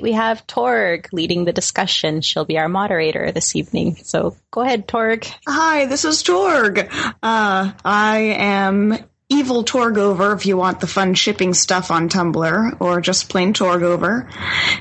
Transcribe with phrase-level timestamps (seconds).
[0.00, 2.22] Tonight we have Torg leading the discussion.
[2.22, 3.96] She'll be our moderator this evening.
[3.96, 5.26] So go ahead, Torg.
[5.46, 6.78] Hi, this is Torg.
[7.22, 8.96] Uh, I am
[9.28, 14.32] Evil Torgover if you want the fun shipping stuff on Tumblr, or just plain Torgover.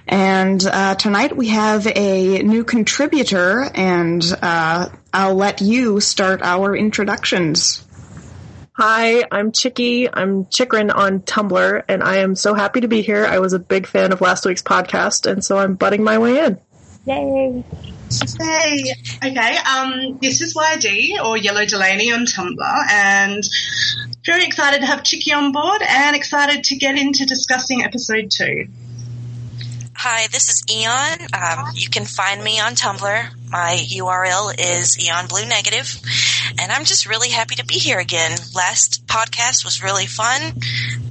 [0.08, 6.78] And uh, tonight we have a new contributor, and uh, I'll let you start our
[6.78, 7.86] introductions.
[8.82, 10.08] Hi, I'm Chicky.
[10.08, 13.26] I'm Chikrin on Tumblr, and I am so happy to be here.
[13.26, 16.46] I was a big fan of last week's podcast, and so I'm butting my way
[16.46, 16.58] in.
[17.06, 17.66] Yay.
[18.40, 19.58] Hey, okay.
[19.58, 23.44] Um, this is YD or Yellow Delaney on Tumblr, and
[24.26, 28.70] very excited to have Chicky on board, and excited to get into discussing episode two.
[30.02, 31.28] Hi, this is Eon.
[31.34, 33.30] Um, you can find me on Tumblr.
[33.50, 35.94] My URL is Eon Blue Negative,
[36.58, 38.32] and I'm just really happy to be here again.
[38.56, 40.54] Last podcast was really fun.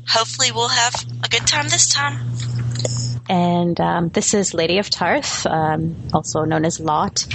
[0.09, 2.17] Hopefully, we'll have a good time this time.
[3.29, 7.27] And um, this is Lady of Tarth, um, also known as Lot.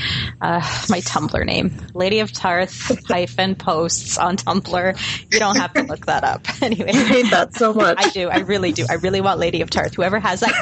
[0.42, 5.32] Uh, my Tumblr name, Lady of Tarth hyphen posts on Tumblr.
[5.32, 6.48] You don't have to look that up.
[6.64, 7.98] Anyway, I hate that so much.
[8.00, 8.30] I do.
[8.30, 8.86] I really do.
[8.90, 9.96] I really want Lady of Tarth.
[9.96, 10.54] Whoever has that.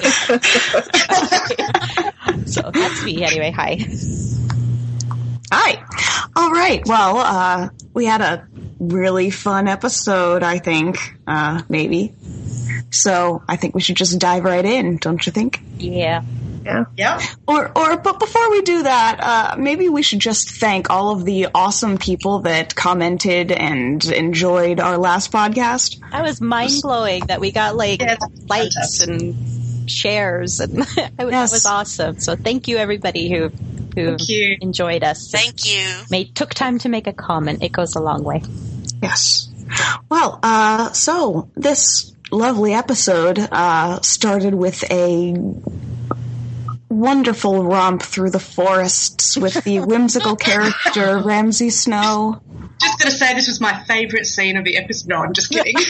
[2.31, 2.45] name.
[2.47, 3.23] so that's me.
[3.23, 3.77] Anyway, hi.
[5.51, 5.83] Hi.
[6.35, 6.81] All right.
[6.87, 8.47] Well, uh, we had a
[8.79, 10.97] really fun episode, I think.
[11.27, 12.15] Uh, maybe.
[12.91, 15.61] So I think we should just dive right in, don't you think?
[15.77, 16.21] Yeah.
[16.63, 16.85] Yeah.
[16.95, 17.21] Yep.
[17.47, 21.25] Or, or, but before we do that, uh, maybe we should just thank all of
[21.25, 25.99] the awesome people that commented and enjoyed our last podcast.
[26.11, 29.09] I was mind blowing that we got like Yeah, likes fantastic.
[29.09, 30.85] and shares, and that
[31.17, 31.49] was, Yes.
[31.49, 32.19] that was awesome.
[32.19, 33.49] So thank you everybody who
[33.95, 34.57] who you.
[34.61, 35.29] enjoyed us.
[35.31, 35.83] Thank you.
[36.11, 37.63] Made took time to make a comment.
[37.63, 38.41] It goes a long way.
[39.01, 39.49] Yes.
[40.09, 45.33] Well, uh, so this lovely episode uh, started with a
[46.89, 52.41] wonderful romp through the forests with the whimsical character Ramsay Snow.
[52.79, 55.09] Just gonna say this was my favourite scene of the episode.
[55.09, 55.75] No, I'm just kidding.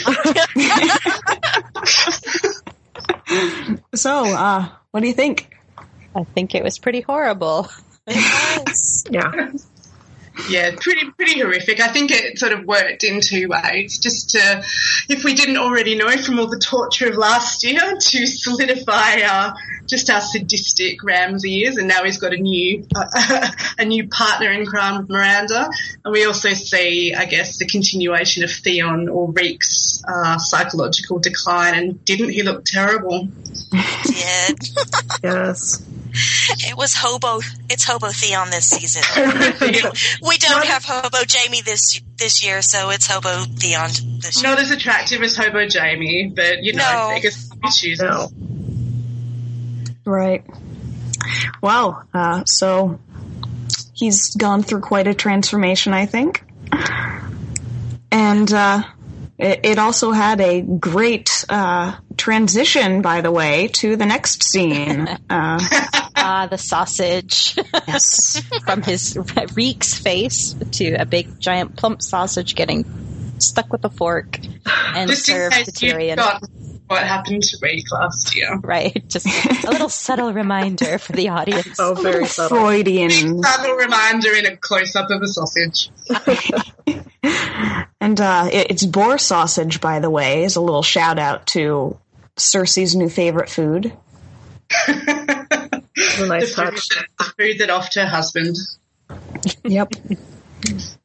[3.94, 5.56] So, uh, what do you think?
[6.13, 7.69] I think it was pretty horrible.
[9.09, 9.52] Yeah.
[10.49, 11.81] Yeah, pretty pretty horrific.
[11.81, 13.99] I think it sort of worked in two ways.
[13.99, 14.63] Just to,
[15.09, 19.53] if we didn't already know from all the torture of last year, to solidify uh,
[19.87, 24.51] just how sadistic Ramsay is, and now he's got a new uh, a new partner
[24.51, 25.69] in crime with Myranda.
[26.05, 31.75] And we also see, I guess, the continuation of Theon or Reek's uh, psychological decline.
[31.75, 33.27] And didn't he look terrible?
[34.03, 34.69] Did
[35.23, 35.85] Yes.
[36.13, 37.39] It was hobo?
[37.69, 39.03] It's hobo Theon this season.
[40.22, 43.89] we don't have hobo Jaime this this year, so it's hobo Theon
[44.19, 44.51] this year.
[44.51, 47.11] Not as attractive as Hobo Jaime, but you know, No.
[47.16, 47.99] biggest issues.
[47.99, 48.29] No.
[50.05, 50.44] Right.
[51.61, 52.99] Well, uh, so
[53.93, 56.43] he's gone through quite a transformation, I think.
[58.11, 58.83] And uh,
[59.38, 65.07] it, it also had a great uh, transition, by the way, to the next scene.
[65.29, 65.59] Uh,
[66.23, 67.55] Ah, the sausage
[67.87, 68.41] yes.
[68.65, 69.17] from his
[69.55, 72.85] Reek's face to a big giant plump sausage getting
[73.39, 74.39] stuck with a fork
[74.95, 76.11] and Just in served to case you Tyrion.
[76.11, 76.43] forgot
[76.87, 78.57] what happened to Reek last year.
[78.57, 81.77] Right, just a little subtle reminder for the audience.
[81.79, 82.57] Oh, very subtle.
[82.57, 83.41] Freudian.
[83.41, 85.89] Subtle reminder in a close up of a sausage.
[88.01, 91.99] And uh, it, it's boar sausage, by the way, is a little shout out to
[92.35, 93.93] Cersei's new favorite food.
[95.96, 96.88] It a The nice food, touch.
[96.90, 98.55] that, the food that off to her husband.
[99.64, 99.93] Yep.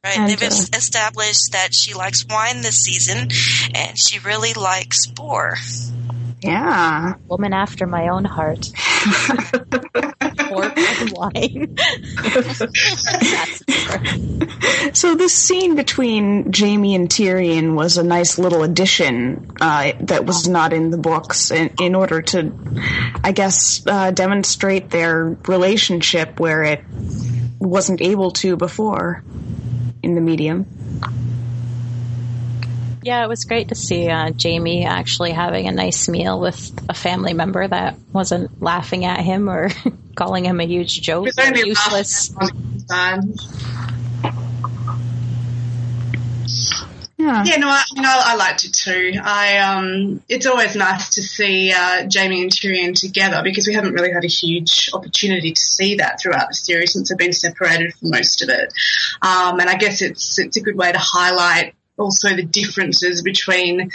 [0.04, 0.18] Right?
[0.18, 0.46] And, They've uh,
[0.76, 3.28] established that she likes wine this season,
[3.74, 5.56] and she really likes boar.
[6.42, 7.14] Yeah.
[7.28, 8.68] Woman after my own heart.
[10.52, 11.76] And wine.
[14.92, 20.48] So this scene between Jaime and Tyrion was a nice little addition uh, that was
[20.48, 22.52] not in the books in, in order to,
[23.22, 26.84] I guess, uh, demonstrate their relationship where it
[27.58, 29.22] wasn't able to before
[30.02, 30.66] in the medium.
[33.02, 36.94] Yeah, it was great to see uh, Jaime actually having a nice meal with a
[36.94, 39.70] family member that wasn't laughing at him or
[40.16, 42.34] calling him a huge joke It's or only useless.
[47.18, 47.42] Yeah.
[47.44, 49.14] Yeah, no, I, you know, I liked it too.
[49.22, 53.94] I, um, it's always nice to see uh, Jaime and Tyrion together because we haven't
[53.94, 57.94] really had a huge opportunity to see that throughout the series since they've been separated
[57.94, 58.72] for most of it.
[59.22, 63.90] Um, and I guess it's it's a good way to highlight also the differences between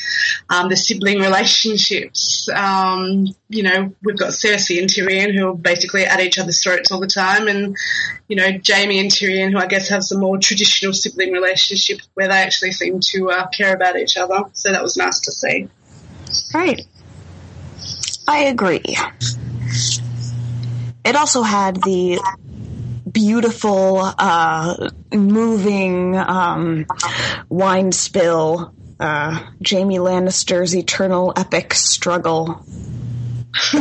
[0.50, 2.50] um, the sibling relationships.
[2.50, 6.92] Um, you know, we've got Cersei and Tyrion who are basically at each other's throats
[6.92, 7.76] all the time, and
[8.28, 12.28] you know, Jaime and Tyrion who I guess have some more traditional sibling relationship where
[12.28, 14.44] they actually seem to uh, care about each other.
[14.54, 15.68] So that was nice to see.
[16.54, 16.82] Right.
[18.28, 18.84] I agree.
[21.04, 22.22] It also had the
[23.12, 26.86] beautiful, uh, moving um,
[27.50, 28.74] wine spill.
[29.00, 32.64] Uh, Jaime Lannister's eternal epic struggle.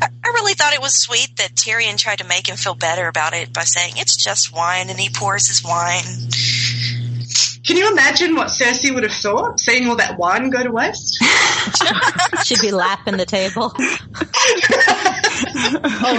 [0.00, 3.32] I really thought it was sweet that Tyrion tried to make him feel better about
[3.32, 6.04] it by saying it's just wine, and he pours his wine.
[7.68, 11.22] Can you imagine what Cersei would have thought seeing all that wine go to waste?
[12.44, 13.74] She'd be lapping the table.
[13.78, 13.82] oh,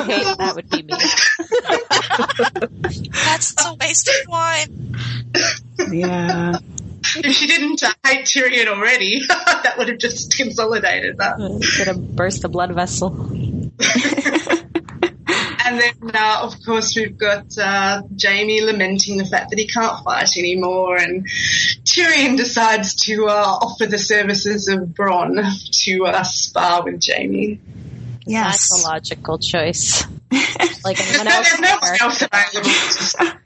[0.06, 0.94] hey, that would be me.
[3.26, 4.96] That's a waste of wine.
[5.92, 6.60] Yeah.
[7.16, 11.38] if she didn't uh, hate Tyrion already, that would have just consolidated that.
[11.78, 13.10] Could have burst a blood vessel.
[15.70, 20.04] And then, uh, of course, we've got uh, Jaime lamenting the fact that he can't
[20.04, 21.28] fight anymore, and
[21.84, 25.38] Tyrion decides to uh, offer the services of Bronn
[25.84, 27.60] to uh, spar with Jaime.
[28.26, 28.84] That's Yes.
[28.84, 30.04] a logical choice.
[30.84, 33.40] Like anyone No, else no one else available.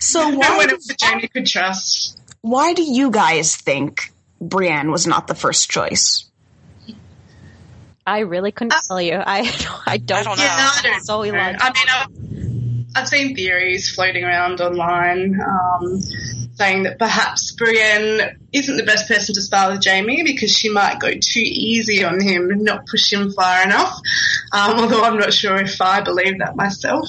[0.00, 2.18] So No why, one else that Jaime could trust.
[2.42, 6.28] why do you guys think Brienne was not the first choice?
[8.06, 9.14] I really couldn't tell you.
[9.26, 9.40] I
[9.86, 10.44] I don't, I don't know.
[10.44, 11.22] Yeah, no, I don't So know.
[11.24, 11.66] illogical.
[11.66, 16.00] I mean, I've, I've seen theories floating around online um,
[16.54, 20.98] saying that perhaps Brienne isn't the best person to spar with Jaime because she might
[20.98, 24.00] go too easy on him and not push him far enough.
[24.52, 27.08] Um, although I'm not sure if I believe that myself.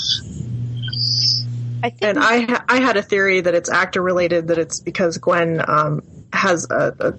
[1.84, 4.80] I think And I ha- I had a theory that it's actor related that it's
[4.80, 6.02] because Gwen um,
[6.34, 7.14] has a, a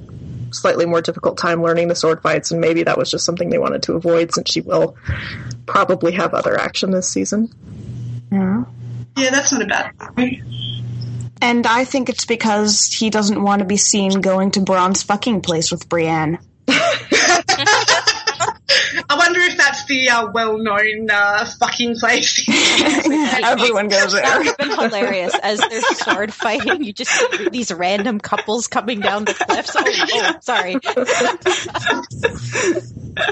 [0.50, 3.58] slightly more difficult time learning the sword fights, and maybe that was just something they
[3.58, 4.96] wanted to avoid since she will
[5.66, 7.52] probably have other action this season.
[8.30, 8.64] Yeah.
[9.16, 10.42] Yeah, that's not a bad theory.
[11.40, 15.42] And I think it's because he doesn't want to be seen going to Bronn's fucking
[15.42, 16.38] place with Brienne.
[19.10, 22.46] I wonder if that's the uh, well-known uh, fucking place.
[22.48, 24.38] Everyone goes that there.
[24.38, 26.84] would have been hilarious as they're sword fighting.
[26.84, 29.74] You just see these random couples coming down the cliffs.
[29.76, 30.76] Oh, oh sorry.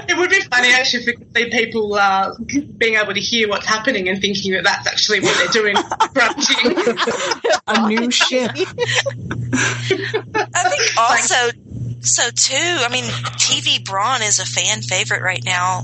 [0.09, 2.33] It would be funny actually if we could see people uh,
[2.77, 5.75] being able to hear what's happening and thinking that that's actually what they're doing,
[6.13, 6.75] grunting.
[7.67, 8.51] A new ship.
[10.35, 11.51] I think also,
[12.01, 12.55] so too.
[12.55, 15.83] I mean, TV Bronn is a fan favorite right now,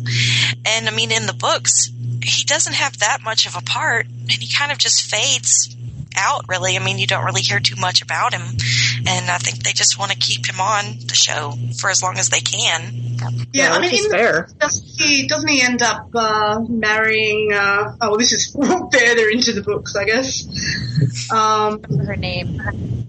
[0.65, 1.89] and I mean, in the books,
[2.24, 5.75] he doesn't have that much of a part, and he kind of just fades
[6.15, 6.45] out.
[6.48, 8.57] Really, I mean, you don't really hear too much about him,
[9.06, 12.18] and I think they just want to keep him on the show for as long
[12.18, 13.18] as they can.
[13.51, 14.50] Yeah, I mean, is in the, fair.
[14.60, 17.51] doesn't he doesn't he end up uh, marrying?
[17.53, 21.32] Uh, oh, well, this is further into the books, I guess.
[21.32, 22.60] Um, Her name.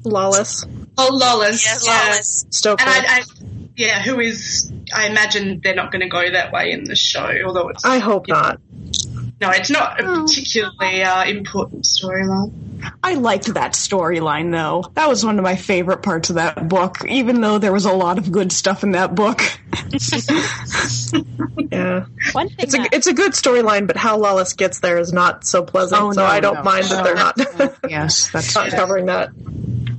[0.04, 0.66] Lollys,
[0.98, 1.64] oh, Lollys.
[1.64, 2.14] Yeah, yeah.
[2.14, 2.52] Lollys.
[2.54, 2.82] Stoker.
[2.82, 3.22] And I, I,
[3.76, 4.72] yeah, who is?
[4.94, 7.98] I imagine they're not going to go that way in the show, although it's I
[7.98, 8.60] hope not.
[9.40, 12.52] no, it's not a particularly uh, important storyline.
[13.02, 14.90] I liked that storyline though.
[14.94, 17.92] That was one of my favorite parts of that book, even though there was a
[17.92, 19.40] lot of good stuff in that book.
[21.70, 24.98] Yeah, One thing it's a that, it's a good storyline, but how Lollys gets there
[24.98, 26.00] is not so pleasant.
[26.00, 26.62] Oh, so no, I don't no.
[26.62, 27.36] mind that they're not
[27.90, 29.30] yes, that's not covering that.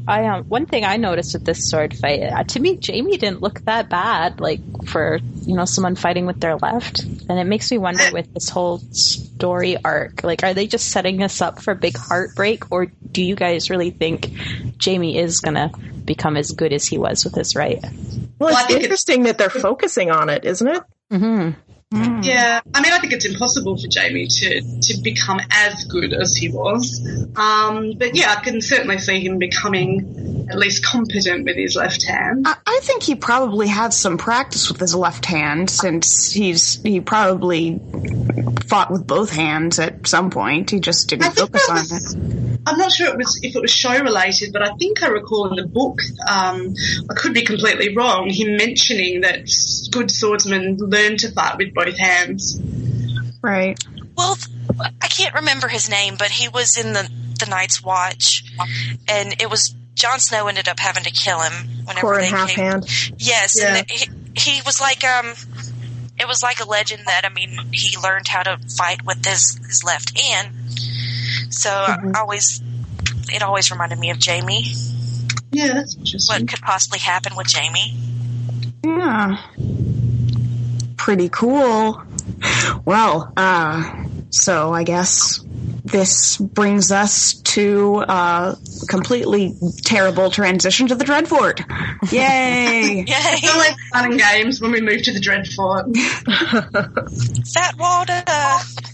[0.07, 3.41] I um, one thing I noticed with this sword fight, uh, to me, Jaime didn't
[3.41, 4.39] look that bad.
[4.39, 8.33] Like for you know someone fighting with their left, and it makes me wonder with
[8.33, 10.23] this whole story arc.
[10.23, 13.69] Like, are they just setting us up for a big heartbreak, or do you guys
[13.69, 14.31] really think
[14.83, 15.71] Jaime is gonna
[16.05, 17.79] become as good as he was with his right?
[18.37, 20.83] Well, Well, it's think it's- interesting that they're focusing on it, isn't it?
[21.11, 21.64] Mm-hmm.
[22.23, 26.35] Yeah, I mean, I think it's impossible for Jaime to, to become as good as
[26.35, 27.05] he was.
[27.35, 32.05] Um, but yeah, I can certainly see him becoming at least competent with his left
[32.05, 32.47] hand.
[32.47, 36.99] I, I think he probably had some practice with his left hand since he's he
[36.99, 37.79] probably
[38.65, 40.71] fought with both hands at some point.
[40.71, 42.21] He just didn't focus that on was- it.
[42.67, 45.49] I'm not sure it was if it was show related, but I think I recall
[45.49, 46.73] in the book, um,
[47.07, 49.47] I could be completely wrong, him mentioning that
[49.91, 52.59] good swordsmen learn to fight with both hands.
[53.41, 53.77] Right.
[54.17, 54.37] Well,
[54.79, 58.43] I can't remember his name, but he was in the the Night's Watch,
[59.07, 61.53] and it was Jon Snow ended up having to kill him
[61.85, 62.65] whenever Core they and half came.
[62.65, 62.85] hand.
[63.17, 63.75] Yes, Yeah.
[63.77, 65.33] and he, he was like um,
[66.17, 69.59] it was like a legend that I mean he learned how to fight with his
[69.67, 70.49] his left hand.
[71.49, 72.61] So I always,
[73.33, 74.73] it always reminded me of Jaime.
[75.51, 76.41] Yeah, that's interesting.
[76.41, 77.93] What could possibly happen with Jaime?
[78.83, 79.37] Yeah.
[81.05, 82.01] Pretty cool.
[82.83, 85.39] Well, uh, so I guess
[85.83, 88.57] this brings us to a
[88.89, 91.59] completely terrible transition to the Dreadfort.
[92.11, 93.03] Yay!
[93.05, 93.05] Yay!
[93.07, 95.95] It's always fun and games when we move to the Dreadfort.
[97.53, 98.23] Fat water.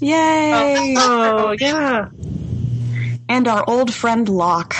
[0.01, 0.95] Yay!
[0.97, 2.09] Oh yeah.
[3.31, 4.75] And our old friend Locke.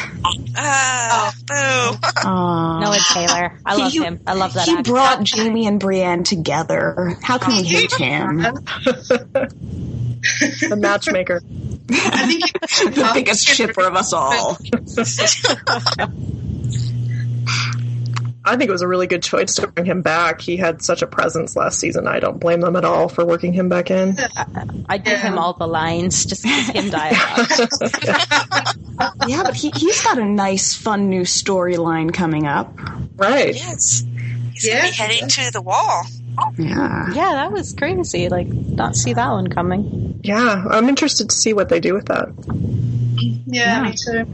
[0.58, 1.98] Ah, boo.
[2.26, 2.80] Aw.
[2.82, 3.58] Noah Taylor.
[3.66, 4.20] I love He- him.
[4.28, 4.92] I love that He actor.
[4.92, 7.18] brought Jaime and Brienne together.
[7.24, 8.40] How can we hate him?
[8.42, 9.56] The
[10.78, 11.42] matchmaker.
[11.90, 12.44] I think
[12.96, 14.58] the biggest shipper of us all.
[18.44, 20.42] I think it was a really good choice to bring him back.
[20.42, 22.08] He had such a presence last season.
[22.08, 24.18] I don't blame them at all for working him back in.
[24.90, 27.48] I'd give him all the lines, just give him dialogue.
[29.28, 32.72] Yeah, but he, he's got a nice, fun new storyline coming up.
[33.16, 33.56] Right.
[33.56, 34.04] Yes.
[34.54, 34.80] He's Yeah.
[34.82, 36.04] gonna be heading to the wall.
[36.58, 37.08] Yeah.
[37.14, 38.30] yeah, that was crazy.
[38.30, 40.20] Like, not see that one coming.
[40.24, 42.30] Yeah, I'm interested to see what they do with that.
[43.48, 44.26] yeah, me too.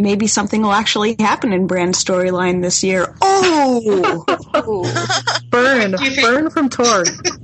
[0.00, 3.14] Maybe something will actually happen in Bran's storyline this year.
[3.20, 4.24] Oh!
[5.50, 6.26] Burn, do you think?
[6.26, 7.06] burn from Torg.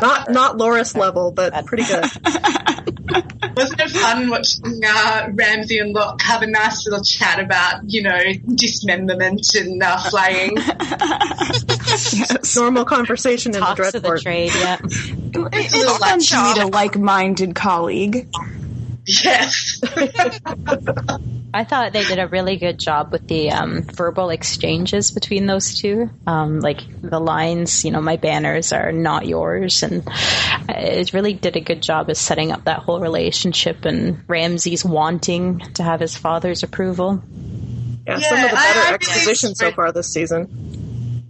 [0.00, 2.04] not not Loras level, but pretty good.
[3.56, 8.02] Wasn't it fun watching uh, Ramsay and Locke have a nice little chat about, you
[8.02, 8.18] know,
[8.54, 10.56] dismemberment and uh, flaying?
[10.56, 12.56] yes.
[12.56, 14.22] Normal conversation in the Talks of the Dreadfort.
[14.22, 14.78] trade, yeah.
[15.52, 18.28] It's little fun to meet a like-minded colleague.
[19.06, 19.80] Yes.
[21.54, 25.78] I thought they did a really good job with the um, verbal exchanges between those
[25.78, 26.10] two.
[26.26, 30.02] Um, like the lines, you know, my banners are not yours, and
[30.68, 33.84] it really did a good job of setting up that whole relationship.
[33.84, 37.22] And Ramsay's wanting to have his father's approval.
[38.06, 40.48] Yeah, some of the Yeah, I- better I really exposition so far this season.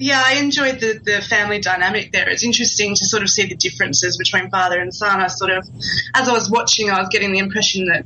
[0.05, 2.29] Yeah, I enjoyed the, the family dynamic there.
[2.29, 5.19] It's interesting to sort of see the differences between father and son.
[5.19, 5.67] I sort of,
[6.15, 8.05] as I was watching, I was getting the impression that,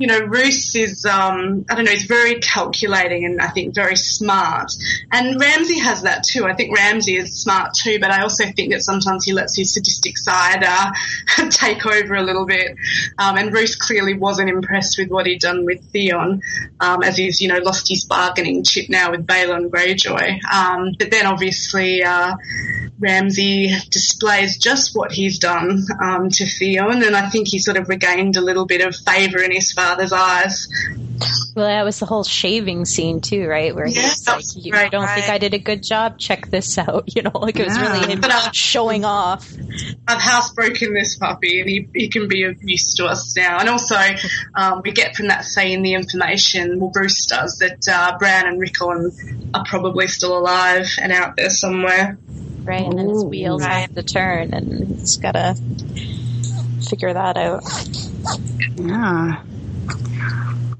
[0.00, 3.94] you know, Roose is, um, I don't know, he's very calculating and I think very
[3.94, 4.72] smart.
[5.12, 6.44] And Ramsay has that too.
[6.44, 9.72] I think Ramsay is smart too, but I also think that sometimes he lets his
[9.72, 10.90] sadistic side uh,
[11.50, 12.74] take over a little bit.
[13.16, 16.42] Um, and Roose clearly wasn't impressed with what he'd done with Theon,
[16.80, 20.42] um, as he's, you know, lost his bargaining chip now with Balon Greyjoy.
[20.52, 22.36] Um, but then obviously, uh,
[22.98, 27.88] Ramsay displays just what he's done um, to Theon, and I think he sort of
[27.88, 30.68] regained a little bit of favour in his father's eyes.
[31.56, 33.74] Well, that was the whole shaving scene too, right?
[33.74, 35.28] Where Yeah, he's like, was "You right, don't think.
[35.28, 36.18] I did a good job?
[36.18, 37.92] Check this out." You know, like it was Yeah.
[37.92, 39.52] really him But, uh, showing off.
[40.06, 43.58] I've housebroken this puppy, and he, he can be of use to us now.
[43.58, 43.96] And also,
[44.54, 48.60] um, we get from that scene the information, well, Roose does, that uh, Bran and
[48.60, 49.10] Rickon
[49.54, 52.18] are probably still alive and out there somewhere.
[52.64, 52.86] right?
[52.86, 53.28] And then his Ooh.
[53.28, 53.80] wheels Right.
[53.80, 55.56] have to turn, and he's got to
[56.88, 57.62] figure that out.
[58.76, 59.42] Yeah.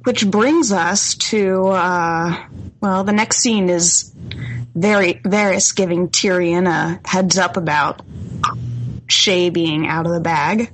[0.08, 2.46] Which brings us to, uh,
[2.80, 4.10] well, the next scene is
[4.74, 8.00] very Varys giving Tyrion a heads up about
[9.06, 10.72] Shae being out of the bag.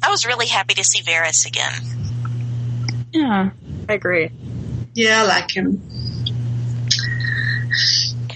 [0.00, 1.72] I was really happy to see Varys again.
[3.12, 3.50] Yeah.
[3.88, 4.30] I agree.
[4.94, 5.82] Yeah, I like him.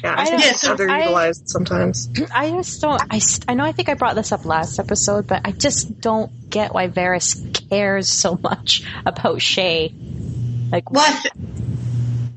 [0.02, 2.08] Yeah, I, I think it's underutilized sometimes.
[2.34, 3.00] I just don't.
[3.10, 3.64] I, I know.
[3.64, 7.68] I think I brought this up last episode, but I just don't get why Varys
[7.68, 9.92] cares so much about Shae.
[10.72, 11.34] Like, Well, I th-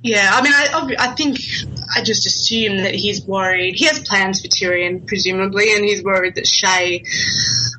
[0.04, 1.40] yeah, I mean, I, I think
[1.96, 3.74] I just assume that he's worried.
[3.74, 7.04] He has plans for Tyrion, presumably, and he's worried that Shae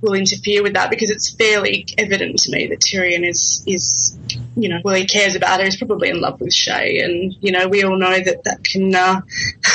[0.03, 4.19] will interfere with that because it's fairly evident to me that Tyrion is, is
[4.57, 5.65] you know, well, he cares about her.
[5.67, 8.95] He's probably in love with Shae, and, you know, we all know that that can
[8.95, 9.21] uh,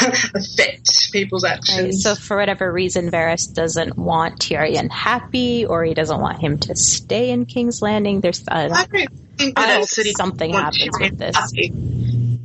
[0.34, 2.04] affect people's Right, actions.
[2.04, 6.76] so for whatever reason, Varys doesn't want Tyrion happy, or he doesn't want him to
[6.76, 8.22] stay in King's Landing.
[8.22, 10.98] There's, I I don't, don't think I that hope it's that he something wants happens
[10.98, 11.36] Tyrion with this.
[11.36, 11.74] happy.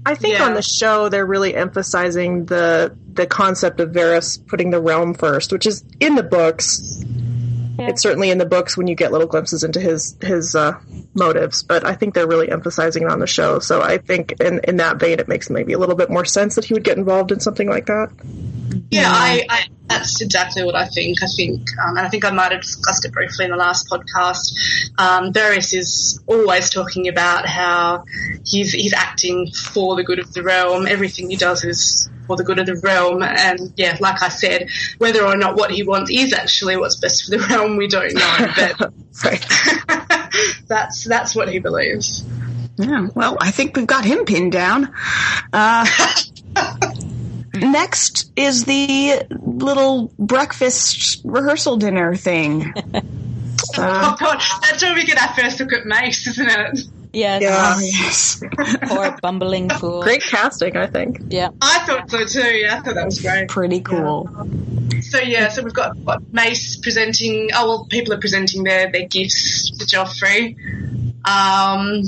[0.04, 0.44] I think Yeah.
[0.44, 5.52] on the show they're really emphasizing the the concept of Varys putting the realm first,
[5.52, 7.02] which is in the books.
[7.78, 7.88] Yeah.
[7.88, 10.78] It's certainly in the books when you get little glimpses into his his uh,
[11.16, 13.58] motives, but I think they're really emphasizing it on the show.
[13.58, 16.54] So I think in in that vein, it makes maybe a little bit more sense
[16.56, 18.10] that he would get involved in something like that.
[18.90, 21.22] Yeah, I, I, that's exactly what I think.
[21.22, 23.88] I think, um, and I think I might have discussed it briefly in the last
[23.88, 24.52] podcast.
[24.98, 28.04] Um, Varys is always talking about how
[28.44, 30.86] he's he's acting for the good of the realm.
[30.86, 33.22] Everything he does is for the good of the realm.
[33.22, 34.68] And yeah, like I said,
[34.98, 38.14] whether or not what he wants is actually what's best for the realm, we don't
[38.14, 38.52] know.
[38.56, 38.92] But.
[40.66, 42.24] that's that's what he believes.
[42.76, 44.94] Yeah, well, I think we've got him pinned down.
[45.52, 45.86] Uh,
[47.54, 52.74] next is the little breakfast rehearsal dinner thing.
[52.76, 53.00] Uh,
[53.78, 56.80] oh God, that's where we get our first look at Mace, isn't it?
[57.16, 57.40] Yes.
[57.40, 57.74] Yeah.
[57.74, 58.42] oh, yes.
[58.82, 60.02] Poor bumbling fool.
[60.02, 61.18] Great casting, I think.
[61.30, 61.48] Yeah.
[61.62, 62.40] I thought so too.
[62.40, 63.48] Yeah, I thought that was great.
[63.48, 64.28] Pretty cool.
[65.10, 67.50] So yeah, so we've got what, Mace presenting.
[67.54, 70.56] Oh well, people are presenting their their gifts to Joffrey,
[71.24, 72.02] um,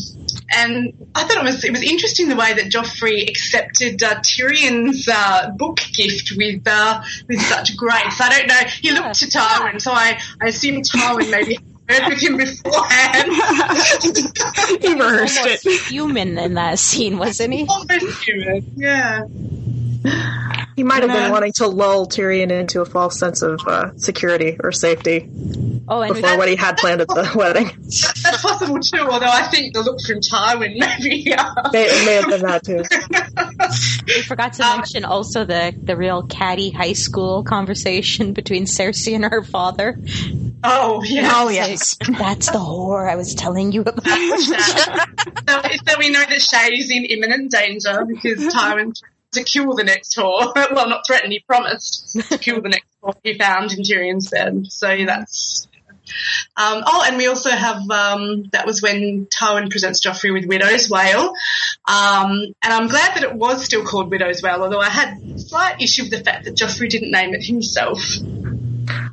[0.50, 5.08] and I thought it was it was interesting the way that Joffrey accepted uh, Tyrion's
[5.08, 8.20] uh, book gift with uh, with such grace.
[8.20, 8.60] I don't know.
[8.80, 13.32] He looked to Tywin, so I I assume Tywin maybe heard with him beforehand.
[14.80, 15.80] He rehearsed Almost it.
[15.88, 17.66] human in that scene, wasn't he?
[17.66, 18.72] Almost human.
[18.76, 19.22] Yeah.
[20.78, 24.56] He might have been wanting to lull Tyrion into a false sense of uh, security
[24.62, 25.28] or safety
[25.88, 27.64] Oh, and before what he had planned at the wedding.
[27.64, 31.32] That- That's possible too, although I think the look from Tywin maybe.
[31.37, 32.85] Uh, May, it may have been that too.
[34.06, 39.25] we forgot to mention also the the real catty high school conversation between Cersei and
[39.25, 39.99] her father.
[40.62, 41.32] oh yeah.
[41.35, 41.97] Oh, yes.
[42.08, 44.00] That's the whore I was telling you about.
[44.04, 44.14] so,
[45.87, 48.94] so we know that Shae is in imminent danger because Tywin
[49.32, 50.52] kill the next whore.
[50.73, 54.66] well, not threatened, he promised to kill the next whore he found in Tyrion's bed.
[54.68, 55.66] So that's.
[56.56, 60.88] Um, oh, and we also have um, that was when Tywin presents Joffrey with Widow's
[60.88, 61.35] Wail,
[61.87, 62.30] um,
[62.62, 64.62] and I'm glad that it was still called Widow's Wail.
[64.62, 68.00] Although I had a slight issue with the fact that Joffrey didn't name it himself.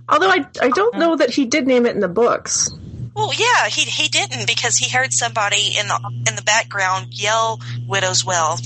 [0.08, 2.70] Although I, I don't know that he did name it in the books.
[3.16, 7.62] Well, yeah, he he didn't because he heard somebody in the in the background yell
[7.88, 8.58] "Widow's Wail,"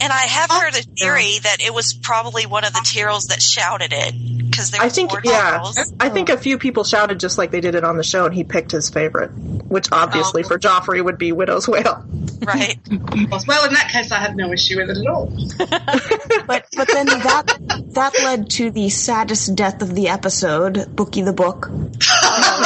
[0.00, 3.42] and I have heard a theory that it was probably one of the Tyrells that
[3.42, 4.14] shouted it
[4.50, 5.94] because there I was think, four yeah, Tyrells.
[6.00, 8.34] I think a few people shouted just like they did it on the show, and
[8.34, 10.48] he picked his favorite, which obviously Oh.
[10.48, 12.04] for Joffrey would be Widow's Wail."
[12.46, 12.78] right?
[13.46, 15.26] Well, in that case, I had no issue with it at all.
[16.46, 17.58] But but then that
[17.92, 21.68] that led to the saddest death of the episode, Bookie the Book.
[21.70, 22.58] That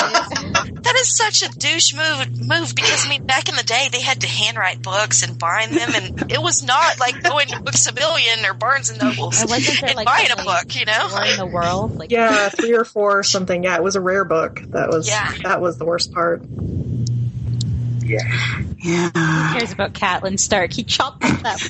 [1.06, 4.20] is such a douche move move because I mean back in the day they had
[4.22, 7.92] to handwrite books and bind them and it was not like going to Books a
[7.94, 11.08] Million or Barnes and Nobles And there, and like, buying a only book, you know?
[11.30, 11.96] In the world.
[11.96, 13.62] Like, Yeah, three or four or something.
[13.64, 14.60] Yeah, it was a rare book.
[14.68, 15.32] That was Yeah.
[15.42, 16.42] that was the worst part.
[18.02, 18.22] Yeah.
[18.22, 20.72] who cares about Catelyn Stark?
[20.72, 21.60] He chopped up that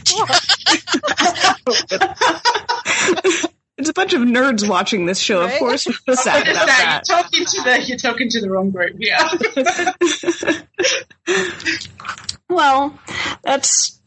[3.36, 3.50] book.
[3.78, 5.42] It's a bunch of nerds watching this show.
[5.42, 5.58] Of Right?
[5.58, 7.02] course, we're sad Just about saying, that.
[7.08, 8.96] you're talking to the you're talking to the wrong group.
[8.98, 9.28] Yeah.
[12.48, 12.96] Well,
[13.42, 14.00] that's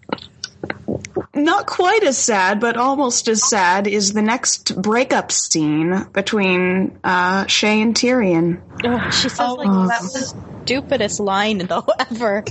[1.36, 7.44] not quite as sad, but almost as sad is the next breakup scene between uh,
[7.46, 8.62] Shae and Tyrion.
[8.86, 9.88] Ugh, she says like Oh.
[9.88, 12.44] the stupidest line though ever.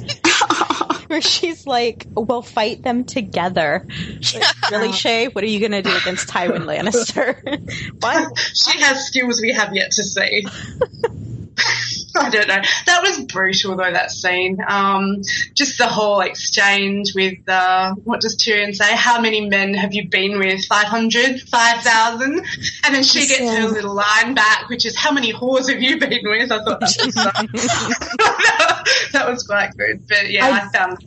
[1.11, 3.87] Where she's like, "We'll fight them together."
[4.35, 5.35] Like, really, Shae?
[5.35, 7.37] What are you gonna do against Tywin Lannister?
[8.01, 8.39] what?
[8.55, 10.47] she has skills we have yet to see.
[12.27, 12.61] I don't know.
[12.87, 13.91] That was brutal though.
[13.93, 15.23] That scene, um,
[15.55, 18.95] just the whole exchange with uh, what does Tyrion say?
[18.95, 20.65] How many men have you been with?
[20.67, 21.41] 500?
[21.43, 22.47] 5,000?
[22.85, 25.99] And then she gets her little line back, which is how many whores have you
[25.99, 26.51] been with?
[26.53, 27.15] I thought that was
[29.13, 30.07] that was quite good.
[30.09, 30.99] But yeah, I, I- found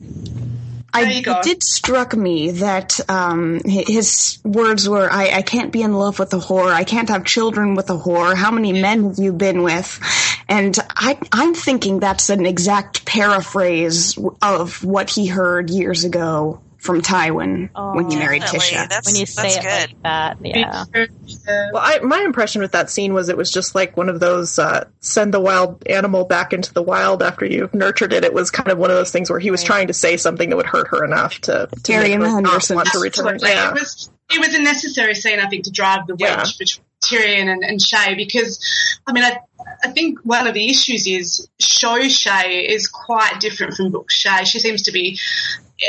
[0.93, 1.38] I, There you go.
[1.39, 6.19] it did struck me that um, his words were, I, "I can't be in love
[6.19, 6.69] with a whore.
[6.74, 8.36] I can't have children with a whore.
[8.36, 10.00] How many men have you been with?"
[10.52, 17.02] And I, I'm thinking that's an exact paraphrase of what he heard years ago from
[17.02, 18.68] Tywin when he married Definitely.
[18.70, 18.90] Tysha.
[18.90, 20.04] That's, When you say that's it good.
[20.04, 20.84] like that, yeah.
[21.72, 24.58] Well, I, my impression with that scene was it was just like one of those
[24.60, 28.24] uh, send the wild animal back into the wild after you've nurtured it.
[28.26, 30.50] It was kind of one of those things where he was trying to say something
[30.50, 32.76] that would hurt her enough to, to make Tyrion her not Henderson.
[32.78, 33.38] want to return.
[33.42, 33.70] Yeah.
[33.70, 36.44] It was it was a necessary scene, I think, to drive the wedge Yeah.
[36.58, 39.38] between Tyrion and, and Shae because, I mean, I,
[39.84, 44.46] I think one of the issues is show Shae is quite different from book Shae.
[44.46, 45.17] She seems to be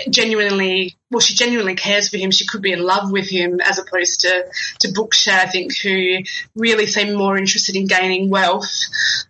[0.08, 2.30] genuinely, well, she genuinely cares for him.
[2.30, 4.46] She could be in love with him as opposed to,
[4.80, 6.18] to book Shae, I think, who
[6.54, 8.72] really seem more interested in gaining wealth.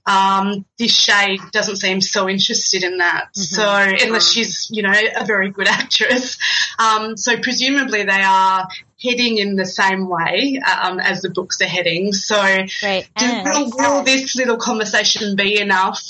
[0.07, 3.29] Um, this Shae doesn't seem so interested in that.
[3.37, 6.38] So, unless she's, you know, a very good actress.
[6.79, 8.68] Um, so presumably they are
[9.03, 12.12] heading in the same way um, as the books are heading.
[12.12, 13.09] So, Right.
[13.17, 16.03] do, will, will this little conversation be enough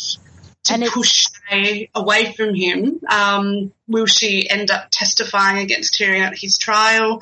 [0.65, 3.01] to And push Shae away from him?
[3.09, 7.21] Um, will she end up testifying against Tyrion at his trial?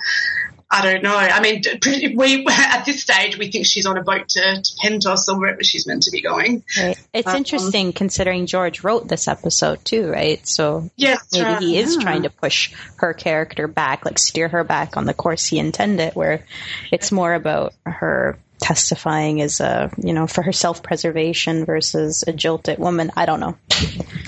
[0.72, 1.16] I don't know.
[1.16, 4.72] I mean, pretty- we at this stage we think she's on a boat to, to
[4.82, 6.62] Pentos or wherever she's meant to be going.
[6.78, 6.96] right.
[7.12, 10.46] it's Um, interesting considering George wrote this episode too, right?
[10.46, 11.60] So Yes, maybe right.
[11.62, 12.02] he is Yeah.
[12.02, 16.14] trying to push her character back, like steer her back on the course he intended,
[16.14, 16.44] where
[16.92, 22.32] it's more about her testifying as a, you know, for her self preservation versus a
[22.32, 23.10] jilted woman.
[23.16, 23.56] I don't know.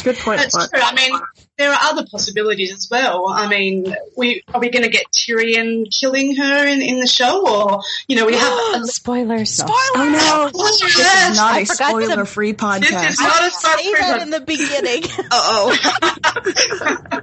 [0.03, 0.41] Good point.
[0.41, 0.71] That's Mark.
[0.73, 0.81] true.
[0.83, 1.13] I mean,
[1.59, 3.29] there are other possibilities as well.
[3.29, 7.47] I mean, we are we going to get Tyrion killing her in, in the show,
[7.47, 8.85] or you know, we have.
[8.87, 9.63] Spoilers.
[9.63, 9.67] No.
[9.95, 10.51] Oh no!
[10.55, 12.81] Oh, This is not I a spoiler-free podcast.
[12.81, 13.09] This podcast.
[13.11, 14.23] is not a Say that spoiler.
[14.23, 15.03] in the beginning.
[15.31, 15.77] Oh.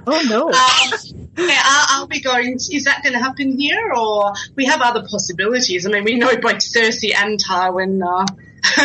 [0.06, 0.48] Oh no.
[0.48, 2.54] Um, yeah, are, are we going?
[2.54, 5.86] Is that going to happen here, or we have other possibilities?
[5.86, 8.26] I mean, we know both Cersei and Tywin uh,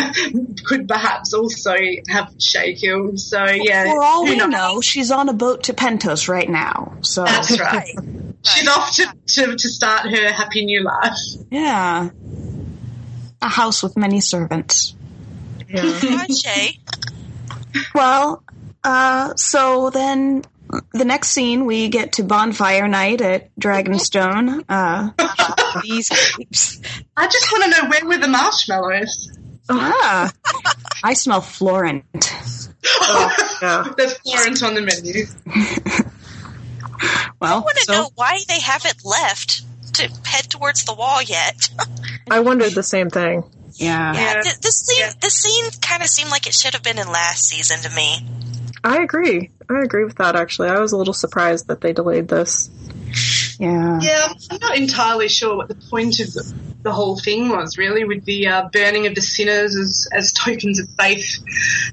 [0.64, 1.74] could perhaps also
[2.08, 3.18] have Shae killed.
[3.18, 4.48] So yeah, For all we knows?
[4.50, 6.96] know, she's on a boat to Pentos right now.
[7.02, 7.94] So That's right.
[8.46, 11.16] She's off to, to, to start her happy new life.
[11.50, 12.10] yeah,
[13.42, 14.94] a house with many servants.
[15.68, 16.22] Yeah.
[17.92, 18.44] Well,
[18.84, 20.44] uh, so then
[20.92, 24.64] the next scene we get to bonfire night at Dragonstone.
[24.68, 25.10] Uh,
[25.82, 26.10] These.
[27.16, 29.36] I just want to know where were the marshmallows?
[29.68, 30.32] Ah,
[31.04, 32.04] I smell Florent.
[33.62, 33.84] yeah.
[33.96, 35.26] There's Florent on the menu.
[37.38, 39.62] Well, I want to so know why they haven't left
[39.96, 41.68] to head towards the wall yet.
[42.30, 43.44] I wondered the same thing.
[43.74, 44.14] yeah.
[44.14, 44.40] yeah, Yeah.
[44.40, 45.12] th- this scene, Yeah.
[45.20, 48.26] this scene kind of seemed like it should have been in last season to me.
[48.82, 49.50] I agree.
[49.68, 50.34] I agree with that.
[50.36, 52.70] Actually, I was a little surprised that they delayed this.
[53.58, 53.98] Yeah.
[54.00, 58.04] Yeah, I'm not entirely sure what the point of the, the whole thing was, really,
[58.04, 61.42] with the uh, burning of the sinners as, as tokens of faith.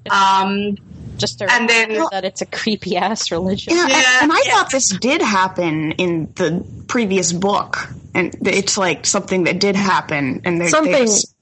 [0.10, 0.78] Um,
[1.18, 3.76] Just a And then- that it's a creepy ass religion.
[3.76, 4.52] Yeah, and- Yeah, and I yeah.
[4.52, 10.42] thought this did happen in the previous book, and it's like something that did happen,
[10.46, 11.34] and they, Something- they just-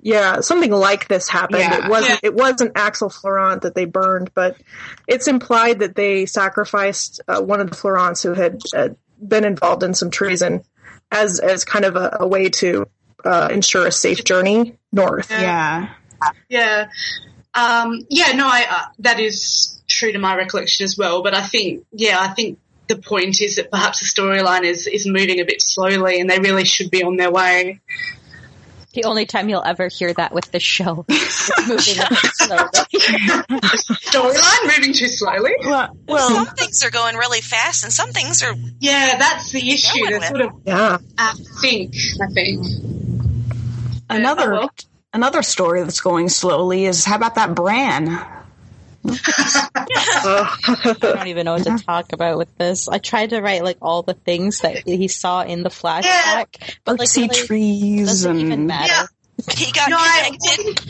[0.00, 1.58] Yeah, something like this happened.
[1.60, 1.84] Yeah.
[1.84, 2.20] It wasn't.
[2.22, 2.28] Yeah.
[2.30, 4.56] It wasn't Axell Florent that they burned, but
[5.08, 8.88] it's implied that they sacrificed uh, one of the Florents who had uh,
[9.26, 10.62] been involved in some treason,
[11.10, 12.86] as as kind of a, a way to
[13.24, 15.30] uh, ensure a safe journey north.
[15.30, 15.90] yeah,
[16.48, 16.88] yeah.
[17.54, 21.42] Um, yeah, no, I, uh, that is true to my recollection as well, but I
[21.42, 25.44] think, yeah, I think the point is that perhaps the storyline is, is moving a
[25.44, 27.80] bit slowly and they really should be on their way.
[28.94, 32.68] The only time you'll ever hear that with the show is moving a slowly.
[34.00, 35.52] Storyline moving too slowly?
[35.62, 38.54] well, well, some things are going really fast, and some things are.
[38.80, 40.06] Yeah, that's the issue.
[40.06, 42.64] They're sort of Yeah, out of sync, I think.
[44.08, 44.70] another well.
[45.12, 48.06] another story that's going slowly is how about that Bran?
[49.10, 52.88] I don't even know what to talk about with this.
[52.88, 56.98] I tried to write like all the things that he saw in the flashback, but
[56.98, 58.92] like see really trees doesn't and even matter.
[58.92, 59.06] Yeah.
[59.56, 60.80] He got No, connected.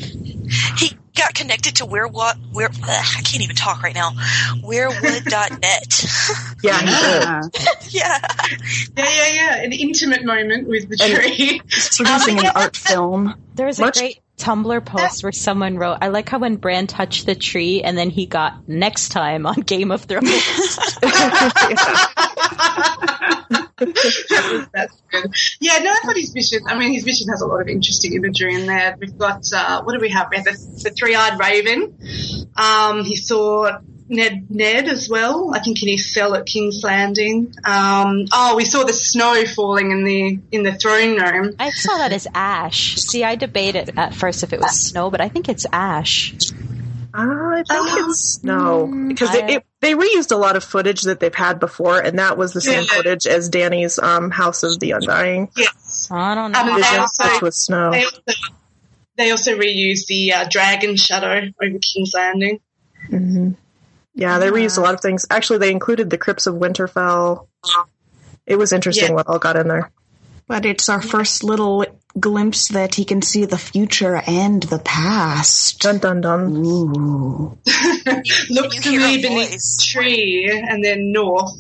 [0.79, 4.11] He got connected to where what where ugh, I can't even talk right now.
[4.65, 6.05] Werewood.net.
[6.63, 7.43] yeah, he yeah,
[7.91, 8.19] yeah.
[8.97, 9.57] Yeah, yeah, yeah.
[9.65, 11.61] An intimate moment with the And- tree.
[11.69, 13.35] he's producing an art film.
[13.55, 17.27] There was a great Tumblr post where someone wrote, "I like how when Bran touched
[17.27, 20.79] the tree, and then he got next time on Game of Thrones."
[23.79, 25.33] That's good.
[25.61, 26.63] Yeah, no, I thought his vision.
[26.67, 28.97] I mean, his vision has a lot of interesting imagery in there.
[28.99, 30.29] We've got uh, what do we have?
[30.31, 32.51] We have the, the three-eyed raven.
[32.57, 35.53] Um, he saw Ned Ned as well.
[35.55, 37.55] I think in his cell at King's Landing.
[37.65, 41.55] Um, oh, we saw the snow falling in the in the throne room.
[41.59, 42.97] I saw that as ash.
[42.97, 46.35] See, I debated at first if it was snow, but I think it's ash.
[47.15, 51.03] I think Um, it's no because I- they, it, they reused a lot of footage
[51.03, 52.97] that they've had before, and that was the same Yeah.
[52.97, 56.09] footage as Dany's um, House of the Undying Yes.
[56.11, 56.61] I don't know.
[56.61, 57.91] Um, they also- which was snow.
[57.93, 58.21] They also,
[59.17, 61.29] they also reused the uh, dragon shadow
[61.63, 62.61] over King's Landing.
[63.09, 63.51] hmm
[64.15, 65.27] Yeah, they reused a lot of things.
[65.31, 67.47] Actually, they included the Crypts of Winterfell.
[68.47, 69.15] It was interesting Yeah.
[69.15, 69.91] what all got in there.
[70.47, 71.85] But it's our first little
[72.21, 75.81] glimpse that he can see the future and the past.
[75.81, 76.57] Dun dun dun.
[76.65, 77.59] Ooh.
[78.51, 79.77] Look to me beneath voice.
[79.77, 81.55] the tree, and then north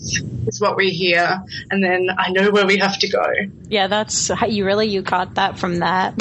[0.46, 3.26] is what we hear, and then I know where we have to go.
[3.68, 6.14] Yeah, that's you really you caught that from that.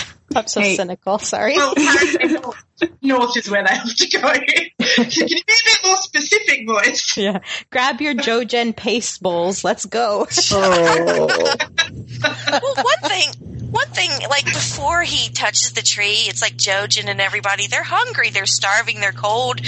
[0.34, 0.76] I'm so Hey.
[0.76, 1.18] cynical.
[1.18, 1.56] Sorry.
[1.56, 2.56] Well, north,
[3.02, 4.20] north is where they have to go.
[4.30, 7.16] Can you be a bit more specific, voice?
[7.16, 7.40] yeah,
[7.70, 9.64] grab your Jojen paste bowls.
[9.64, 10.26] Let's go.
[10.52, 11.56] Oh.
[12.52, 13.28] well, one thing,
[13.70, 18.30] one thing, like before he touches the tree, it's like Jojen and everybody, they're hungry,
[18.30, 19.60] they're starving, they're cold.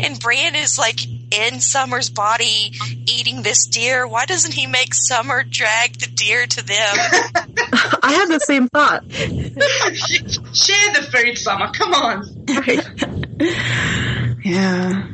[0.00, 0.98] And Bran is like
[1.30, 2.72] in Summer's body
[3.06, 4.06] eating this deer.
[4.06, 6.76] Why doesn't he make Summer drag the deer to them?
[8.02, 9.04] I had the same thought.
[9.12, 11.70] Share the food, Summer.
[11.72, 12.24] Come on.
[14.44, 15.08] Yeah.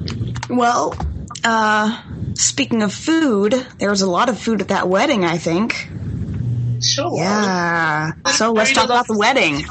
[0.48, 0.94] Well,
[1.42, 2.02] uh,
[2.34, 5.88] speaking of food, there was a lot of food at that wedding, I think.
[6.80, 7.16] Sure.
[7.16, 8.12] Yeah.
[8.34, 9.64] So let's talk about the wedding.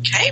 [0.00, 0.30] Okay.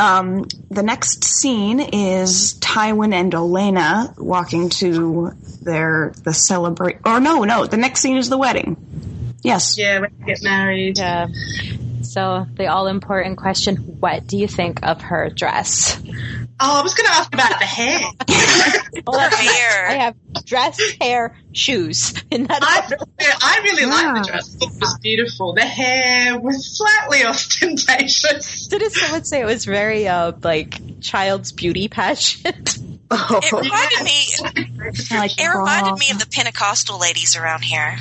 [0.00, 6.96] Um, the next scene is Tywin and Olenna walking to their the celebrate.
[7.04, 7.66] Or no, no.
[7.66, 8.78] The next scene is the wedding.
[9.42, 9.76] Yes.
[9.76, 10.96] Yeah, when we get married.
[10.96, 11.28] Yeah.
[12.00, 16.00] So the all important question: What do you think of her dress?
[16.62, 18.00] Oh, I was going to ask about the hair.
[19.08, 19.86] Her hair.
[19.88, 22.12] I have dress, hair, shoes.
[22.30, 22.94] In that I.
[23.40, 24.12] I really liked Yeah.
[24.22, 24.54] the dress.
[24.60, 25.54] It was beautiful.
[25.54, 28.66] The hair was slightly ostentatious.
[28.66, 32.78] Didn't someone say it was very uh like child's beauty pageant?
[33.12, 33.40] Oh.
[33.42, 34.24] It reminded me.
[35.10, 37.96] Like, It reminded me of the Pentecostal ladies around here.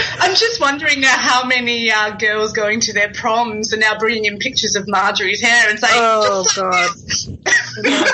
[0.00, 0.16] Okay.
[0.20, 4.24] I'm just wondering now how many uh, girls going to their proms are now bringing
[4.26, 6.90] in pictures of Margaery's hair and saying, Oh god.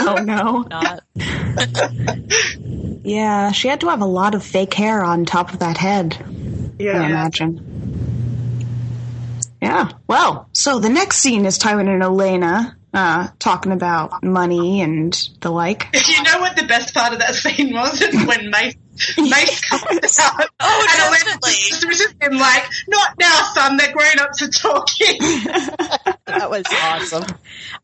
[0.00, 0.62] Oh no.
[0.70, 1.02] Not.
[3.06, 6.16] Yeah, she had to have a lot of fake hair on top of that head.
[6.20, 7.06] I Yeah.
[7.06, 7.62] imagine.
[9.62, 9.90] Yeah.
[10.08, 15.50] Well, so the next scene is Tywin and Olenna uh, talking about money and the
[15.50, 15.88] like.
[15.94, 18.00] you know what the best part of that scene was?
[18.02, 18.74] It's when Mace,
[19.18, 20.46] Mace comes out.
[20.60, 21.52] Oh, and definitely.
[21.52, 25.18] just was just him like, not now, son, they're grown ups are talking.
[26.26, 27.24] That was awesome.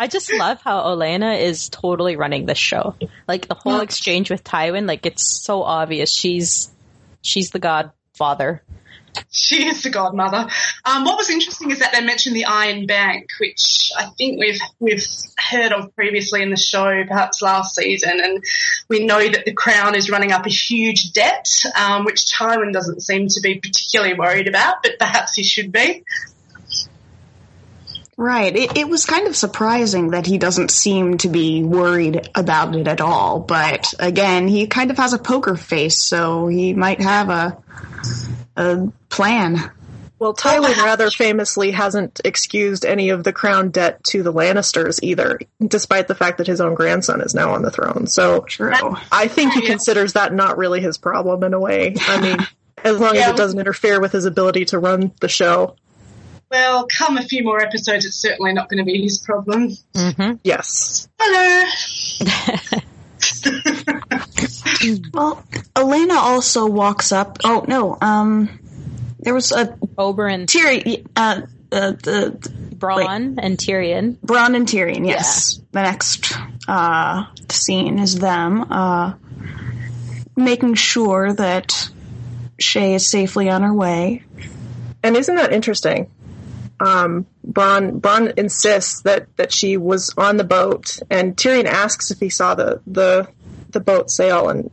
[0.00, 2.96] I just love how Olenna is totally running this show.
[3.28, 6.70] Like the whole exchange with Tywin, like it's so obvious she's
[7.22, 8.62] she's the godfather.
[9.30, 10.48] She is the godmother.
[10.84, 14.60] Um, what was interesting is that they mentioned the Iron Bank, which I think we've
[14.78, 15.06] we've
[15.38, 18.42] heard of previously in the show, perhaps last season, and
[18.88, 21.46] we know that the Crown is running up a huge debt,
[21.78, 26.04] um, which Tywin doesn't seem to be particularly worried about, but perhaps he should be.
[28.16, 28.54] Right.
[28.54, 32.86] It, it was kind of surprising that he doesn't seem to be worried about it
[32.86, 33.40] at all.
[33.40, 37.58] But again, he kind of has a poker face, so he might have a
[38.56, 39.70] a plan.
[40.18, 45.40] Well, Tywin rather famously hasn't excused any of the crown debt to the Lannisters either,
[45.60, 48.06] despite the fact that his own grandson is now on the throne.
[48.06, 48.72] So True.
[49.10, 51.96] I think he considers that not really his problem in a way.
[52.02, 52.38] I mean,
[52.84, 55.74] as long as it doesn't interfere with his ability to run the show.
[56.52, 59.70] Well, come a few more episodes, it's certainly not going to be his problem.
[59.94, 60.36] Mm-hmm.
[60.44, 61.08] Yes.
[61.18, 61.64] Hello.
[65.14, 67.38] Well, Olenna also walks up.
[67.44, 67.96] Oh no.
[68.00, 68.58] Um,
[69.20, 69.66] there was a
[69.96, 71.06] Oberyn, Tyrion.
[71.14, 72.38] Uh, uh, the
[72.76, 74.16] Bronn, and Tyrion.
[74.18, 75.06] Bronn and Tyrion.
[75.06, 75.60] Yes.
[75.70, 76.34] The next
[76.68, 79.14] uh, scene is them uh,
[80.36, 81.90] making sure that
[82.60, 84.24] Shae is safely on her way.
[85.02, 86.10] And isn't that interesting?
[86.80, 92.18] Um, Bronn, Bronn insists that, that she was on the boat, and Tyrion asks if
[92.18, 93.28] he saw the, the,
[93.72, 94.70] the boat sail, and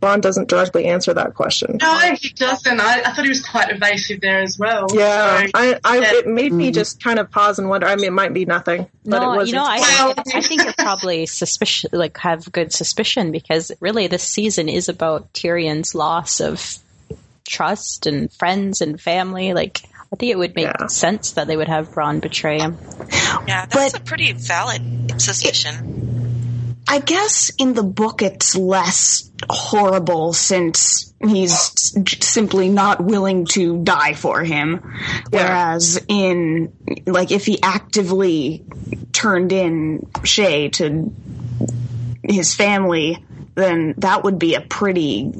[0.00, 1.78] Bronn doesn't directly answer that question.
[1.80, 2.80] No, he doesn't.
[2.80, 4.88] I, I thought he was quite evasive there as well.
[4.92, 6.12] Yeah, So- I, I, Yeah.
[6.14, 6.72] it made me mm-hmm.
[6.74, 7.86] just kind of pause and wonder.
[7.86, 9.48] I mean, it might be nothing, but No, it was.
[9.48, 14.24] you know, I, I think you're probably suspicious, like have good suspicion because really this
[14.24, 16.78] season is about Tyrion's loss of
[17.46, 19.52] trust and friends and family.
[19.52, 19.82] Like,
[20.12, 20.88] I think it would make Yeah.
[20.88, 22.76] sense that they would have Bronn betray him.
[23.46, 26.21] Yeah, that's But- a pretty valid suspicion.
[26.88, 34.14] I guess in the book it's less horrible since he's simply not willing to die
[34.14, 34.82] for him.
[35.30, 36.72] Whereas in,
[37.06, 38.64] like, if he actively
[39.12, 41.12] turned in Shae to
[42.22, 45.32] his family, then that would be a pretty,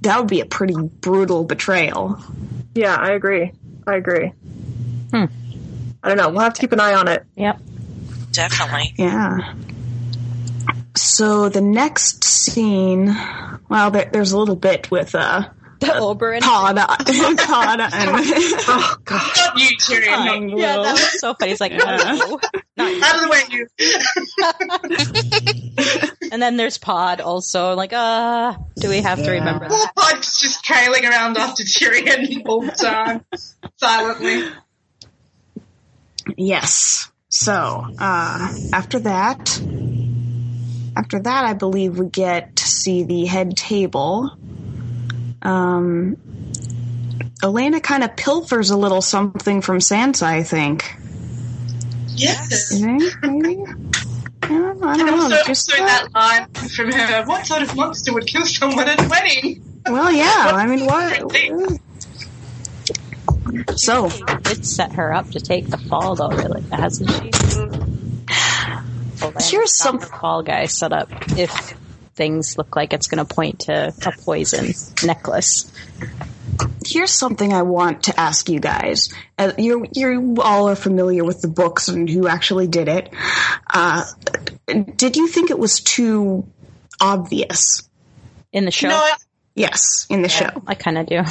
[0.00, 2.20] that would be a pretty brutal betrayal.
[2.74, 3.52] yeah, I agree.
[3.86, 4.32] I agree.
[5.10, 5.24] Hmm.
[6.02, 6.30] I don't know.
[6.30, 7.24] We'll have to keep an eye on it.
[7.36, 7.60] Yep.
[8.32, 8.94] Definitely.
[8.96, 9.54] Yeah.
[10.94, 13.06] So the next scene,
[13.68, 15.48] well, there, there's a little bit with uh,
[15.80, 16.40] The Oberyn.
[16.40, 17.90] Todd, Todd, and
[18.68, 19.32] Oh god.
[19.36, 20.06] Not you, Tyrion.
[20.26, 20.48] Fine.
[20.50, 21.50] Yeah, that was so funny.
[21.52, 22.38] He's like, no, no,
[22.76, 23.02] not.
[23.02, 23.66] Out of the way, you.
[26.32, 27.74] And then there's Pod also.
[27.74, 29.94] Like, uh, do we have to remember Poor that?
[29.94, 33.24] Pod's just trailing around after Tyrion all the time,
[33.76, 34.48] silently.
[36.36, 37.10] yes.
[37.28, 37.52] So
[37.98, 39.60] uh, after that,
[40.96, 44.30] after that, I believe we get to see the head table.
[45.42, 46.16] Um,
[47.42, 50.96] Olenna kind of pilfers a little something from Sansa, I think.
[52.08, 52.78] Yes.
[52.78, 53.22] You think?
[53.22, 53.64] Maybe?
[54.50, 55.22] Yeah, I don't know.
[55.22, 59.02] also, Just also that line from her, what sort of monster would kill someone at
[59.02, 59.62] a wedding?
[59.86, 60.24] well, yeah.
[60.54, 61.78] I mean, what?
[63.78, 64.06] So
[64.50, 67.30] It set her up to take the fall, though, really, hasn't she?
[69.42, 71.74] Well, then Here's some- the fall guy set up if
[72.14, 74.74] things look like it's going to point to a poison
[75.04, 75.70] necklace.
[76.84, 79.08] here's something I want to ask you guys.
[79.38, 83.12] Uh, you you all are familiar with the books and who actually did it.
[83.72, 84.04] Uh,
[84.96, 86.46] did you think it was too
[87.00, 87.88] obvious?
[88.52, 89.12] In the show, No, I,
[89.54, 90.50] Yes, in the show.
[90.66, 91.16] I kind of do.
[91.18, 91.24] I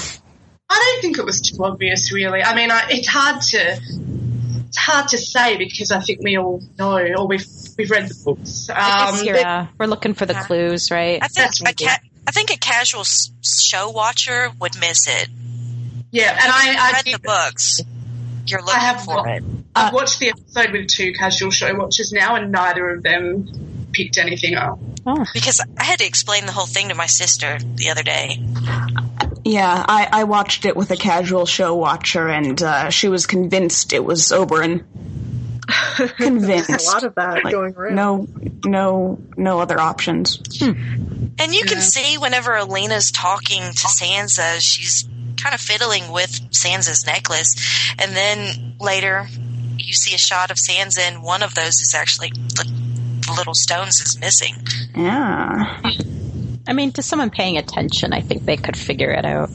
[0.93, 2.41] don't think it was too obvious, really.
[2.43, 3.79] I mean, I, it's hard to
[4.67, 7.45] it's hard to say because I think we all know, or we've
[7.81, 8.69] we've read the books.
[8.69, 11.19] I Um, guess you're, uh, we're looking for the clues, right?
[11.21, 13.03] I think That's a ca- I think a casual
[13.43, 15.27] show watcher would miss it.
[16.11, 17.81] yeah, and I, I Read think the books.
[18.47, 19.43] You're looking have for it.
[19.75, 24.17] I've watched the episode with two casual show watchers now, and neither of them picked
[24.17, 24.79] anything up.
[25.05, 28.39] Oh, Because I had to explain the whole thing to my sister the other day.
[29.43, 33.93] Yeah, I, I watched it with a casual show watcher, and uh, she was convinced
[33.93, 34.83] it was Oberyn.
[36.17, 36.69] Convinced.
[36.69, 37.95] a lot of that Like, going around.
[37.95, 38.27] no,
[38.65, 40.39] no, no other options.
[40.59, 40.71] Hmm.
[41.39, 41.83] And you can Yeah.
[41.83, 45.07] see whenever Olenna's talking to Sansa, she's
[45.41, 47.55] kind of fiddling with Sansa's necklace.
[47.97, 49.27] And then later,
[49.77, 52.65] you see a shot of Sansa, and one of those is actually the,
[53.25, 54.55] the little stones is missing.
[54.95, 55.81] Yeah,
[56.67, 59.49] I mean, to someone paying attention, I think they could figure it out.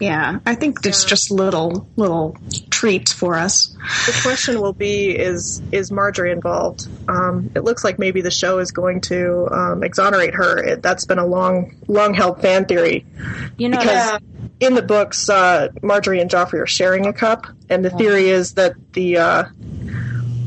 [0.00, 0.40] Yeah.
[0.46, 2.36] I think it's just little little
[2.70, 3.68] treats for us.
[4.06, 6.88] The question will be: Is is Margaery involved?
[7.08, 10.58] Um, it looks like maybe the show is going to um, exonerate her.
[10.58, 13.06] It, that's been a long, long held fan theory
[13.56, 14.22] You know, because that-
[14.60, 18.54] in the books, uh, Margaery and Joffrey are sharing a cup, and the theory is
[18.54, 19.44] that the uh,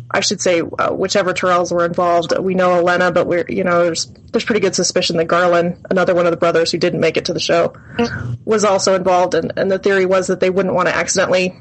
[0.10, 2.38] I should say uh, whichever Tyrells were involved.
[2.38, 6.14] We know Olenna, but we're you know there's there's pretty good suspicion that Garlan, another
[6.14, 7.74] one of the brothers who didn't make it to the show,
[8.46, 9.34] was also involved.
[9.34, 11.58] And, and the theory was that they wouldn't want to accidentally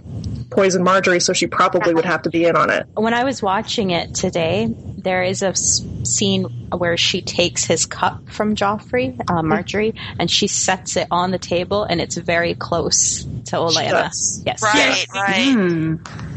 [0.50, 2.86] poison Margaery, so she probably would have to be in on it.
[2.94, 6.44] when I was watching it today, there is a scene
[6.76, 11.38] where she takes his cup from Joffrey, uh, Margaery, and she sets it on the
[11.38, 14.10] table, and it's very close to Olenna.
[14.44, 15.52] Yes, Right, right.
[15.52, 15.96] Hmm.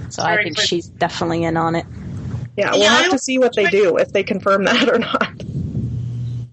[0.09, 0.67] So I think close.
[0.67, 1.85] she's definitely in on it.
[2.55, 5.31] Yeah, we'll Yeah, have to see what they do if they confirm that or not.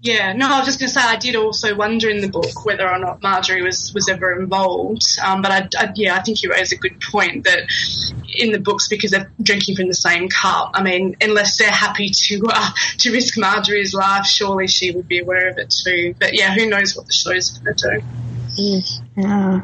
[0.05, 2.63] Yeah, no, I was just going to say I did also wonder in the book
[2.63, 5.01] whether or not Margaery was, was ever involved.
[5.25, 7.63] Um, but I, I, yeah, I think you raise a good point that
[8.37, 10.71] in the books because they're drinking from the same cup.
[10.75, 15.17] I mean, unless they're happy to uh, to risk Margaery's life, surely she would be
[15.17, 16.13] aware of it too.
[16.19, 18.05] But yeah, who knows what the show's going to do?
[19.17, 19.63] Yeah.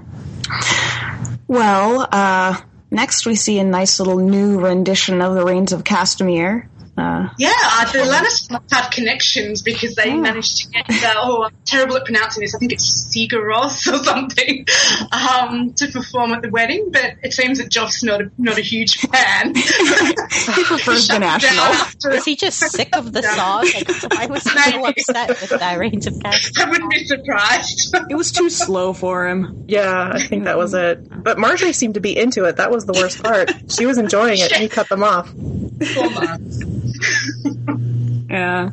[1.47, 6.67] Well, uh, next we see a nice little new rendition of the Rains of Castamere.
[6.97, 11.43] Uh, Yeah, uh, the Lannisters must have connections because they managed to get, uh, oh,
[11.45, 14.65] I'm terrible at pronouncing this, I think it's Sigur Rós or something,
[15.11, 18.61] um, to perform at the wedding, but it seems that Joff's not a, not a
[18.61, 19.55] huge fan.
[19.55, 22.11] he prefers the national.
[22.13, 23.65] Is he just sick of the song?
[23.73, 26.59] Like, why was he so upset with the range of Cast?
[26.59, 27.95] I wouldn't be surprised.
[28.09, 29.63] It was too slow for him.
[29.67, 31.07] Yeah, I think that was it.
[31.23, 32.57] But Margaery seemed to be into it.
[32.57, 33.51] That was the worst part.
[33.71, 35.27] She was enjoying it, and he cut them off.
[35.33, 36.90] Poor man.
[38.29, 38.69] Yeah.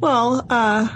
[0.00, 0.88] Well, uh,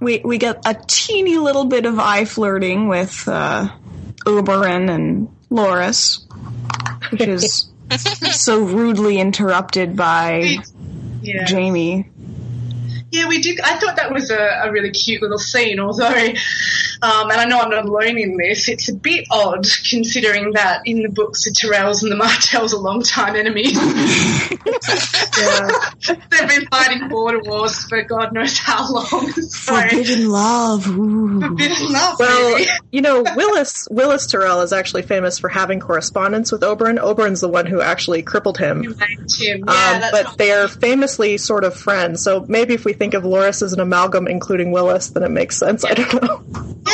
[0.00, 3.68] we we get a teeny little bit of eye flirting with uh,
[4.26, 6.24] Oberyn and Loras,
[7.12, 7.70] which is
[8.32, 10.56] so rudely interrupted by
[11.22, 11.46] Yeah.
[11.48, 12.10] Jaime.
[13.12, 13.60] Yeah, we did.
[13.60, 16.32] I thought that was a, a really cute little scene, although
[17.02, 18.68] Um, and I know I'm not alone in this.
[18.68, 22.78] It's a bit odd considering that in the books the Tyrells and the Martells are
[22.78, 23.72] long-time enemies.
[26.30, 29.30] They've been fighting border wars for God knows how long.
[29.32, 30.86] So, Forbidden love.
[30.88, 31.40] Ooh.
[31.40, 32.66] forbidden love, Well, really.
[32.90, 36.98] you know, Willas Willas Tyrell is actually famous for having correspondence with Oberyn.
[36.98, 38.82] Oberyn's the one who actually crippled him.
[39.28, 39.58] Tim.
[39.58, 42.22] Yeah, Um, that's but they are famously sort of friends.
[42.22, 45.56] So maybe if we think of Loras as an amalgam, including Willas, then it makes
[45.58, 45.84] sense.
[45.84, 46.42] I don't know.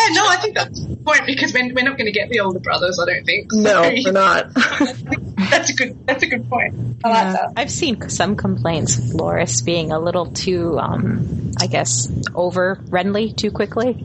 [0.09, 2.41] Yeah, no, I think that's the point because we're, we're not going to get the
[2.41, 2.99] older brothers.
[2.99, 3.53] I don't think.
[3.53, 4.53] So No, we're not.
[4.55, 6.07] that's a good.
[6.07, 6.75] That's a good point.
[7.05, 7.53] I like that.
[7.57, 13.33] I've seen some complaints of Loras being a little too, um, I guess, over friendly
[13.33, 14.05] too quickly.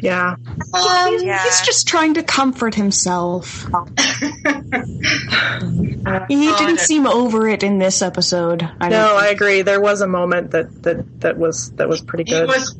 [0.00, 0.36] yeah.
[0.74, 1.42] Um, Yeah.
[1.44, 3.66] He's just trying to comfort himself.
[6.28, 8.68] He didn't seem over it in this episode.
[8.80, 9.62] I No, I agree.
[9.62, 12.48] There was a moment that that that was that was pretty he good.
[12.48, 12.74] was.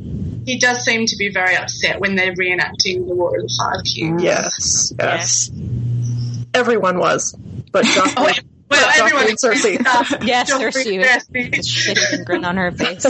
[0.45, 3.85] He does seem to be very upset when they're reenacting the War of the Five
[3.85, 4.23] Cubes.
[4.23, 6.47] Yes, yes, Yes.
[6.55, 7.35] Everyone was,
[7.71, 8.33] but Joffrey, Oh,
[8.71, 9.75] well, Joffrey everyone and Cersei.
[9.81, 10.73] except, uh, Yes, Joffrey
[11.03, 11.31] Cersei.
[11.33, 13.07] With a shitty grin on her face.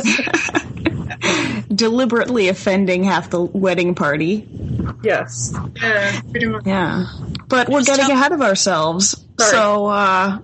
[1.74, 4.46] deliberately offending half the wedding party.
[5.02, 5.54] yes.
[5.80, 6.66] Yeah, pretty much.
[6.66, 7.06] Yeah.
[7.48, 9.24] But we're getting tell- ahead of ourselves.
[9.38, 9.50] Sorry.
[9.50, 10.38] So, uh,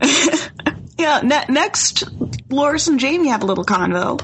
[0.98, 2.04] yeah, ne- next,
[2.48, 4.18] Loras and Jaime have a little convo.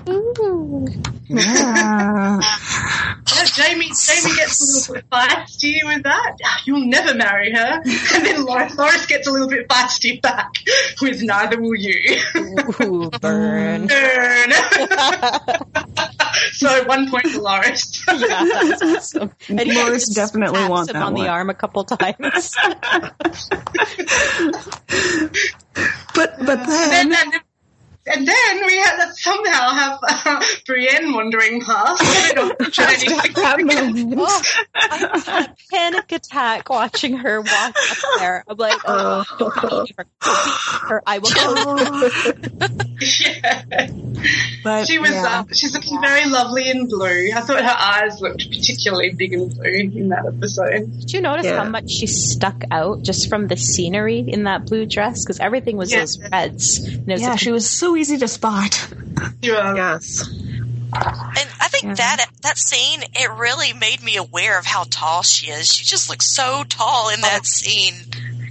[1.29, 2.41] Yeah.
[3.35, 6.37] Yeah, Jaime, Jaime gets a little bit feisty with that.
[6.45, 7.81] Ah, you'll never marry her.
[7.83, 10.53] And then Loras, Loras gets a little bit feisty back
[11.01, 12.20] with neither will you.
[12.37, 13.87] Ooh, burn.
[13.89, 14.53] Burn.
[16.53, 18.01] so at one point for Loras.
[18.24, 19.32] Yeah, that's awesome.
[19.49, 21.22] And he Loras definitely taps want him that on one.
[21.22, 22.55] the arm a couple times.
[26.14, 27.32] But, but and, then, then,
[28.07, 32.03] and then we had somehow have uh, Brienne wandering past.
[32.05, 33.07] I don't know, trying to
[34.16, 34.43] oh,
[34.74, 38.45] I had a panic attack watching her walk up there.
[38.47, 40.07] I'm like, oh, don't leave her.
[40.20, 41.03] Don't leave her.
[41.07, 42.89] I will go.
[43.01, 43.89] Yeah.
[44.65, 45.11] But, She was.
[45.11, 45.41] yeah.
[45.41, 47.31] Uh, she's looking very lovely in blue.
[47.35, 50.91] I thought her eyes looked particularly big and blue in that episode.
[51.01, 51.63] Did you notice Yeah.
[51.63, 55.23] how much she stuck out just from the scenery in that blue dress?
[55.23, 56.01] Because everything was Yeah.
[56.01, 56.79] those reds.
[56.79, 58.89] And it was yeah, a she was so easy to spot.
[59.43, 59.75] Yeah.
[59.75, 60.27] Yes.
[60.27, 65.51] And I think that that scene it really made me aware of how tall she
[65.51, 65.67] is.
[65.69, 67.95] She just looks so tall in that scene,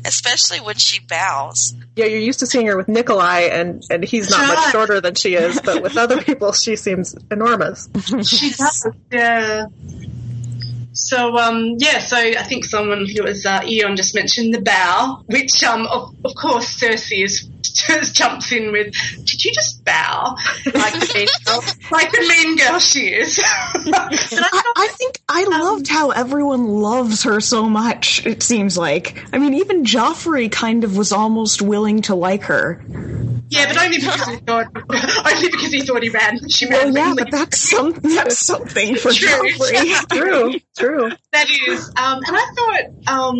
[0.05, 1.73] especially when she bows.
[1.95, 5.15] Yeah, you're used to seeing her with Nikolaj, and and he's not much shorter than
[5.15, 7.89] she is, but with other people, she seems enormous.
[8.23, 9.65] She does, yeah.
[10.93, 15.23] So, um, yeah, so I think someone who was uh, Eon just mentioned the bow,
[15.25, 18.93] which, um, of, of course, Cersei is, just jumps in with,
[19.25, 20.35] "Did you just bow?"
[20.73, 23.39] Like the mean girl, like the mean girl she is.
[23.43, 29.23] I I, think I loved how everyone loves her so much, it seems like.
[29.33, 32.81] I mean, even Joffrey kind of was almost willing to like her.
[33.49, 34.67] yeah, but only because he thought,
[35.35, 36.39] only because he thought he ran.
[36.49, 36.95] She Well, ran.
[36.95, 39.29] yeah, but that's, some, that's something for True.
[39.29, 40.09] Joffrey.
[40.09, 41.09] True, true.
[41.31, 43.35] That is, um, and I thought, um,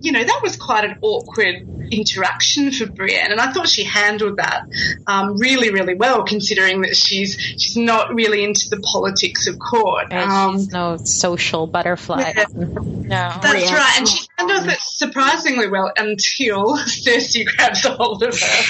[0.00, 4.36] you know, that was quite an awkward interaction for Brienne, and I thought she handled
[4.38, 4.64] that
[5.06, 10.06] um, really, really well, considering that she's she's not really into the politics of court.
[10.10, 12.32] And Um, she's no social butterfly.
[12.36, 12.44] Yeah.
[12.54, 13.30] No.
[13.40, 13.74] that's Brienne.
[13.74, 18.64] right, and she handles it surprisingly well until Cersei grabs a hold of her.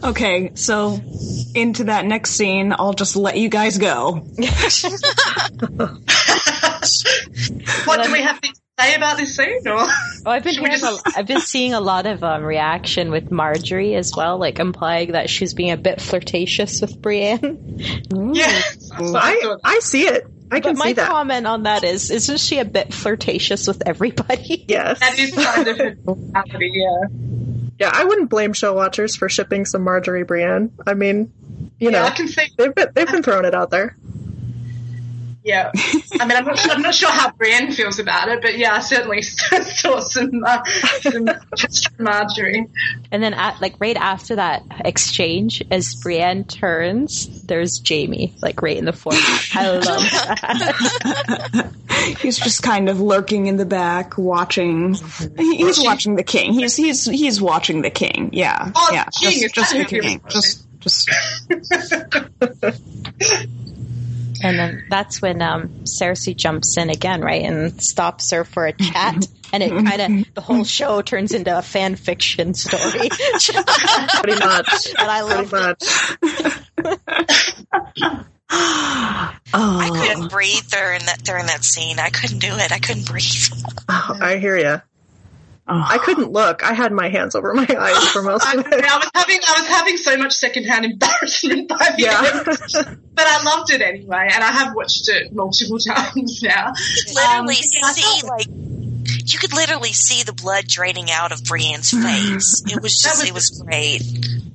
[0.04, 1.00] Okay, so
[1.54, 4.24] into that next scene, I'll just let you guys go.
[7.84, 8.48] what do we have to
[8.78, 9.60] say about this scene?
[9.66, 9.74] Or
[10.26, 12.42] Oh, I've been Should we hearing a, just- I've been seeing a lot of um,
[12.44, 17.78] reaction with Margaery as well, like implying that she's being a bit flirtatious with Brienne.
[18.34, 18.60] yeah,
[19.00, 20.24] I I see it.
[20.50, 21.08] I can But my see that.
[21.10, 24.64] comment on that is, isn't she a bit flirtatious with everybody?
[24.68, 25.00] Yes.
[25.00, 25.96] That is kind of her
[26.60, 27.00] yeah.
[27.78, 30.72] Yeah, I wouldn't blame show watchers for shipping some Margaery Brienne.
[30.86, 31.32] I mean,
[31.78, 33.96] you Yeah, know, I can see they've been they've been throwing it out there.
[35.48, 35.70] Yeah,
[36.20, 38.74] I mean, I'm not, sure, I'm not sure how Brienne feels about it, but yeah,
[38.74, 40.62] I certainly saw some, uh,
[41.00, 41.24] some
[41.56, 42.68] just Margaery.
[43.10, 48.76] And then, at, like right after that exchange, as Brienne turns, there's Jaime, like right
[48.76, 49.40] in the foreground.
[49.54, 51.72] I love that.
[52.20, 54.94] He's just kind of lurking in the back, watching.
[55.38, 56.52] he- He's watching the king.
[56.52, 58.30] He's he's he's watching the king.
[58.34, 60.20] Yeah, Oh, yeah, the king, just, just the that who he king.
[60.28, 61.08] Just just
[64.42, 68.72] And then that's when um, Cersei jumps in again, right, and stops her for a
[68.72, 69.26] chat.
[69.50, 74.88] And it kind of the whole show turns into a fan fiction story, Pretty much.
[74.98, 76.62] and I love it.
[76.70, 76.98] much.
[79.54, 81.98] oh, couldn't breathe during that during that scene.
[81.98, 82.72] I couldn't do it.
[82.72, 83.48] I couldn't breathe.
[83.88, 84.82] Oh, I hear you.
[85.70, 85.84] Oh.
[85.86, 86.64] I couldn't look.
[86.64, 88.82] I had my hands over my eyes for most I, of I it.
[88.84, 92.22] was having I was having so much secondhand embarrassment by the Yeah.
[92.86, 96.72] end, but I loved it anyway, and I have watched it multiple times now.
[97.08, 98.46] literally Um, yeah, I see felt- like
[99.32, 102.62] you could literally see the blood draining out of Brienne's face.
[102.70, 104.02] It was just was- it was great.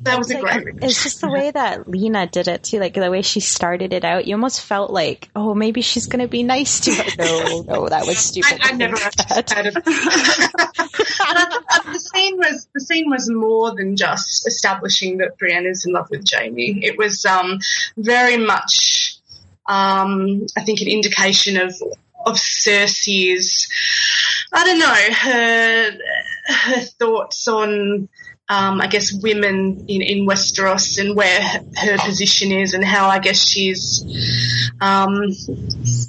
[0.03, 0.65] That was a It's great.
[0.65, 3.93] like, it's just the way that Lena did it too, like the way she started
[3.93, 4.27] it out.
[4.27, 7.03] You almost felt like, oh, maybe she's going to be nice to her.
[7.17, 8.59] No, no, that was stupid.
[8.61, 9.77] I, I never anticipated.
[9.77, 15.65] and I thought the scene was the scene was more than just establishing that Brienne
[15.67, 16.83] is in love with Jaime.
[16.83, 17.59] It was um,
[17.95, 19.17] very much,
[19.67, 21.73] um, I think, an indication of
[22.25, 23.67] of Cersei's,
[24.53, 25.99] I don't know, her
[26.53, 28.09] her thoughts on.
[28.49, 33.19] Um, I guess women in, in Westeros and where her position is and how I
[33.19, 34.03] guess she's
[34.81, 35.31] um,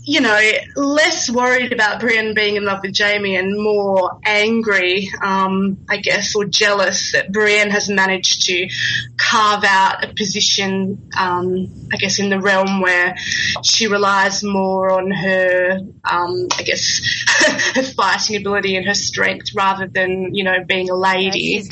[0.03, 0.41] you know,
[0.76, 6.35] less worried about Brienne being in love with Jaime and more angry, um, I guess,
[6.35, 8.68] or jealous that Brienne has managed to
[9.16, 13.14] carve out a position, um, I guess, in the realm where
[13.62, 17.01] she relies more on her, um, I guess,
[17.74, 21.62] her fighting ability and her strength rather than, you know, being a lady.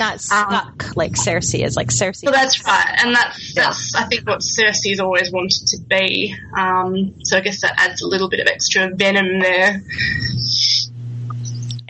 [0.51, 1.76] Not stuck like Cersei is.
[1.76, 2.24] Like Cersei.
[2.24, 6.34] Well, that's right, and that's that's I think what Cersei's always wanted to be.
[6.57, 9.82] Um, so I guess that adds a little bit of extra venom there.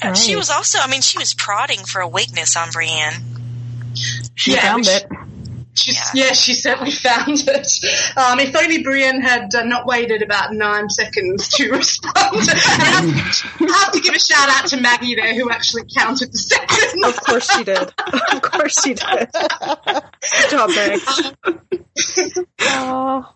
[0.04, 3.22] And She was also, I mean, she was prodding for a weakness on Brienne.
[4.34, 5.06] She Yeah, found which- it.
[5.75, 6.33] She, yeah.
[6.33, 7.66] she certainly found it.
[8.16, 12.14] Um, if only Brienne had uh, not waited about nine seconds to respond.
[12.16, 12.35] I
[12.85, 13.05] have,
[13.70, 17.05] I have to give a shout out to Maggie there, who actually counted the seconds.
[17.07, 17.79] Of course she did.
[17.79, 19.29] Of course she did.
[19.33, 21.01] Good job, Meg.
[22.61, 23.35] oh,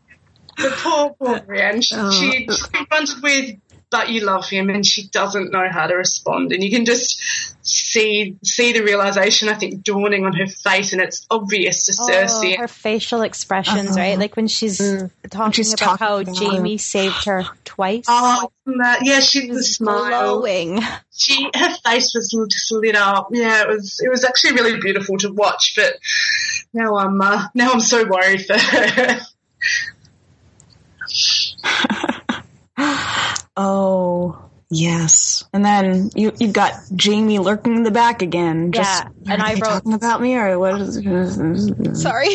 [0.59, 1.82] The poor, poor Brienne.
[1.82, 2.11] She, Oh.
[2.11, 3.57] she- she's confronted with,
[3.97, 6.53] but you love him, and she doesn't know how to respond.
[6.53, 7.18] And you can just
[7.62, 12.55] see see the realization, I think, dawning on her face, and it's obvious to Cersei.
[12.57, 13.99] Oh, her facial expressions, Uh-huh.
[14.01, 14.18] right?
[14.18, 14.78] Like when she's
[15.30, 18.05] talking she's about talking how about Jaime saved her twice.
[18.09, 20.40] Oh, that- yeah, she the smile.
[20.40, 20.80] glowing.
[21.16, 23.28] She her face was just lit up.
[23.32, 25.72] Yeah, it was it was actually really beautiful to watch.
[25.74, 25.94] But
[26.74, 29.20] now I'm uh, now I'm so worried for her.
[33.57, 34.38] Oh,
[34.68, 35.44] yes.
[35.52, 38.72] And then you you've got Jaime lurking in the back again.
[38.72, 40.96] Just, Yeah, and are I they wrote- talking about me or what is?
[42.02, 42.28] Sorry.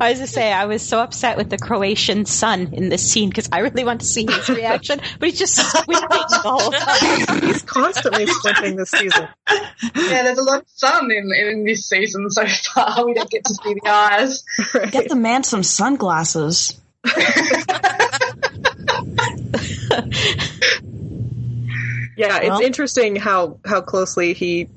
[0.00, 3.28] I was just saying, I was so upset with the Croatian sun in this scene
[3.28, 7.42] because I really want to see his reaction, but he's just squinting the whole time.
[7.42, 9.28] He's constantly squinting this season.
[9.50, 13.04] yeah, there's a lot of sun in in this season so far.
[13.04, 14.44] We don't get to see the eyes.
[14.90, 16.78] Get the man some sunglasses.
[22.14, 24.68] Yeah, it's interesting how how closely he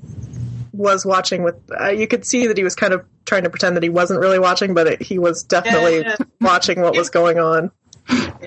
[0.72, 1.42] was watching.
[1.42, 3.90] With uh, you could see that he was kind of trying to pretend that he
[3.90, 6.16] wasn't really watching, but it, he was definitely Yeah.
[6.40, 7.70] watching what was going on.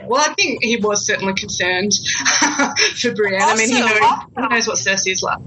[0.06, 1.92] Well, I think he was certainly concerned
[3.00, 3.42] for Brienne.
[3.42, 3.90] I mean, he knows,
[4.36, 5.40] he knows what Cersei's like.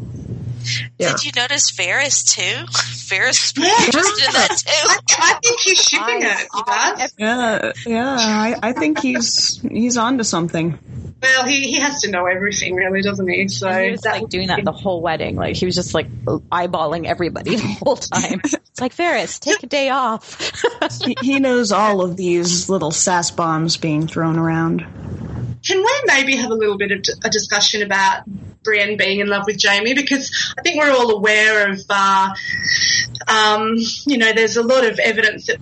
[0.98, 1.12] Yeah.
[1.12, 2.42] Did you notice Varys too?
[2.72, 5.16] Varys was pretty interested in that too.
[5.18, 7.14] I think he's shipping it, you guys.
[7.18, 8.16] Yeah, yeah.
[8.18, 10.78] I, I think he's he's on to something.
[11.22, 13.46] Well, he, he has to know everything, really, doesn't he?
[13.46, 15.36] So And he was that like doing that the whole wedding.
[15.36, 18.40] Like he was just like eyeballing everybody the whole time.
[18.72, 20.50] It's like Ferris, take a day off.
[21.04, 25.51] He, he knows all of these little sass bombs being thrown around.
[25.64, 28.24] Can we maybe have a little bit of a discussion about
[28.62, 29.94] Brienne being in love with Jaime?
[29.94, 32.34] Because I think we're all aware of, uh,
[33.28, 35.58] um, you know, there's a lot of evidence that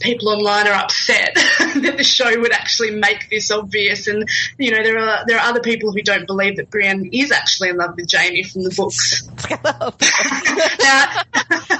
[0.00, 4.82] people online are upset that the show would actually make this obvious, and you know,
[4.82, 7.94] there are there are other people who don't believe that Brienne is actually in love
[7.96, 9.28] with Jaime from the books.
[10.82, 11.22] now,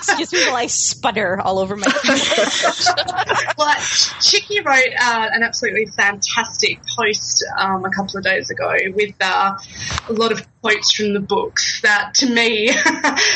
[0.03, 1.87] Excuse me while I sputter all over my.
[3.59, 3.77] well,
[4.21, 9.57] Chicky wrote uh, an absolutely fantastic post um, a couple of days ago with uh,
[10.09, 12.71] a lot of quotes from the books that, to me,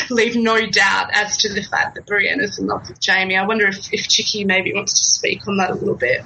[0.09, 3.37] leave no doubt as to the fact that Brienne is in love with Jaime.
[3.37, 6.23] I wonder if, if Chicky maybe wants to speak on that a little bit.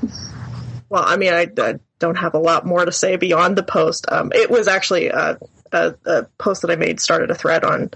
[0.90, 4.06] Well, I mean, I, I don't have a lot more to say beyond the post.
[4.12, 5.38] Um, it was actually a,
[5.72, 7.92] a, a post that I made started a thread on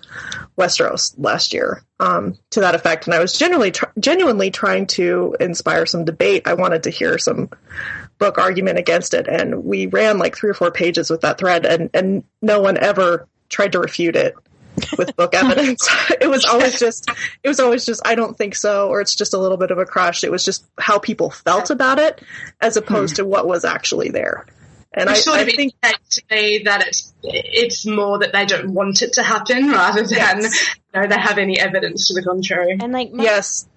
[0.58, 5.36] Westeros last year um, to that effect, and I was genuinely tr- genuinely trying to
[5.40, 6.44] inspire some debate.
[6.48, 7.50] I wanted to hear some
[8.18, 11.66] book argument against it, and we ran like three or four pages with that thread,
[11.66, 14.36] and and no one ever tried to refute it
[14.98, 15.88] with book evidence.
[16.22, 17.10] it was always just
[17.44, 19.78] it was always just I don't think so or it's just a little bit of
[19.78, 20.24] a crush.
[20.24, 22.22] It was just how people felt about it
[22.62, 23.24] as opposed hmm.
[23.24, 24.46] to what was actually there.
[24.98, 28.74] And I, sort I of think to me that it's it's more that they don't
[28.74, 30.68] want it to happen rather than Yes.
[30.94, 32.78] you know they have any evidence to the contrary.
[32.82, 33.68] And like, my, yes,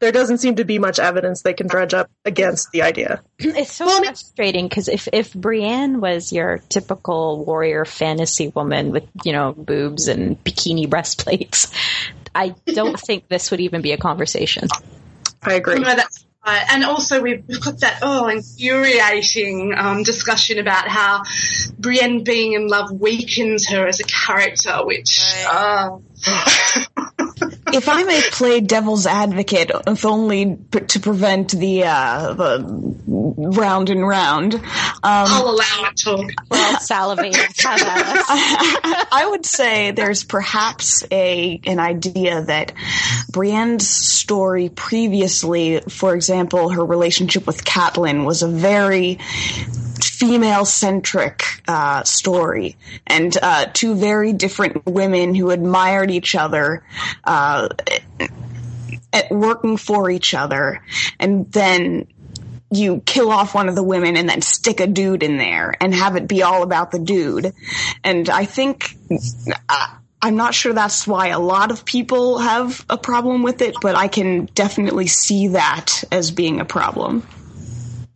[0.00, 3.22] there doesn't seem to be much evidence they can dredge up against the idea.
[3.38, 9.08] it's so Well, frustrating because if if Brienne was your typical warrior fantasy woman with
[9.24, 11.72] you know boobs and bikini breastplates,
[12.34, 14.68] I don't think this would even be a conversation.
[15.42, 15.78] I agree.
[15.78, 16.64] No, that's right.
[16.70, 21.22] And also we've, we've got that oh infuriating um, discussion about how
[21.78, 25.98] Brienne being in love weakens her as a character, which uh,
[27.74, 33.90] if I may play devil's advocate, if only p- to prevent the uh, the round
[33.90, 34.62] and round, um,
[35.02, 36.10] I'll allow it to.
[36.50, 37.36] We're all salivating.
[37.36, 39.06] Have at us.
[39.12, 42.72] I would say there's perhaps a an idea that
[43.30, 49.18] Brienne's story previously, for example, her relationship with Catelyn was a very
[50.04, 52.76] female centric uh, story,
[53.06, 56.84] and uh, two very different women who admired each other.
[57.24, 57.68] Uh,
[59.10, 60.82] at working for each other,
[61.18, 62.06] and then
[62.70, 65.94] you kill off one of the women and then stick a dude in there and
[65.94, 67.54] have it be all about the dude.
[68.04, 68.94] And I think
[69.68, 69.86] uh,
[70.20, 73.94] I'm not sure that's why a lot of people have a problem with it, but
[73.94, 77.26] I can definitely see that as being a problem.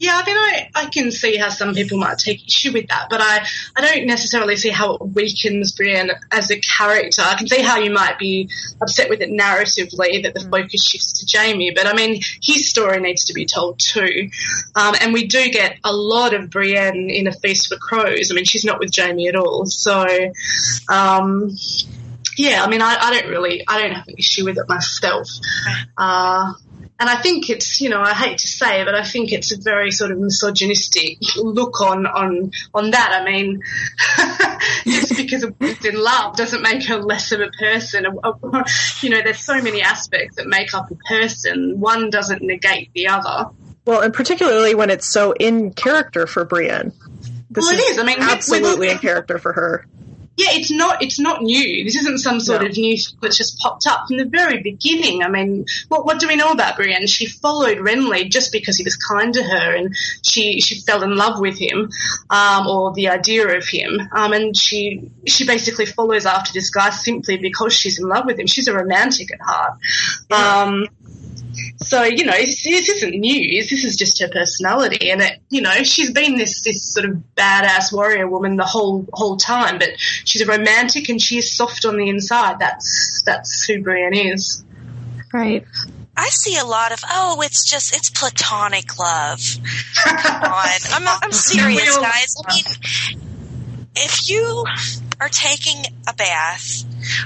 [0.03, 3.07] Yeah, I mean, I, I can see how some people might take issue with that,
[3.09, 3.47] but I,
[3.77, 7.23] I don't necessarily see how it weakens Brienne as a character.
[7.23, 8.51] I can see how you might be
[8.81, 13.01] upset with it narratively that the focus shifts to Jaime, but I mean, his story
[13.01, 14.29] needs to be told too.
[14.75, 18.33] Um, and we do get a lot of Brienne in A Feast for Crows.
[18.33, 20.05] I mean, she's not with Jaime at all, so.
[20.89, 21.57] Um,
[22.37, 25.29] yeah, I mean, I, I don't really, I don't have an issue with it myself.
[25.97, 26.55] Uh,
[27.03, 29.51] and I think it's, you know, I hate to say it, but I think it's
[29.51, 33.11] a very sort of misogynistic look on on on that.
[33.13, 33.61] I mean,
[34.87, 38.07] just because a woman's in love doesn't make her less of a person.
[39.01, 41.81] You know, there's so many aspects that make up a person.
[41.81, 43.51] One doesn't negate the other.
[43.85, 46.93] Well, and particularly when it's so in character for Brienne.
[47.51, 47.99] This Well, it is.
[47.99, 49.87] I mean, absolutely in character for her.
[50.37, 51.03] Yeah, it's not.
[51.03, 51.85] It's not new.
[51.85, 52.69] This isn't some sort No.
[52.69, 55.23] of news that's just popped up from the very beginning.
[55.23, 57.07] I mean, what what do we know about Brienne?
[57.07, 61.17] She followed Renly just because he was kind to her, and she she fell in
[61.17, 61.91] love with him,
[62.31, 66.89] um, or the idea of him, um, and she she basically follows after this guy
[66.89, 68.47] simply because she's in love with him.
[68.47, 69.79] She's a romantic at heart.
[70.31, 70.87] Um,
[71.83, 73.71] so you know, this, this isn't news.
[73.71, 77.23] This is just her personality, and it, you know, she's been this this sort of
[77.37, 79.79] badass warrior woman the whole whole time.
[79.79, 82.59] But she's a romantic, and she is soft on the inside.
[82.59, 84.65] That's that's who Brienne is.
[85.33, 85.65] Right.
[86.17, 89.41] I see a lot of oh, it's just it's platonic love.
[90.05, 92.35] Come on, I'm I'm serious, guys.
[92.47, 93.17] I mean,
[93.97, 94.65] if you
[95.21, 96.85] are taking a bath,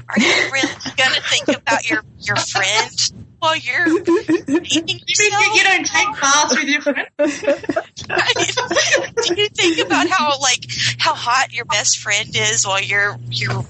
[0.09, 5.01] are you really going to think about your your friend while you're eating You mean
[5.07, 5.55] yourself?
[5.55, 7.07] you don't take baths with your friend?
[9.27, 10.65] Do you think about how like
[10.99, 13.65] how hot your best friend is while you're you're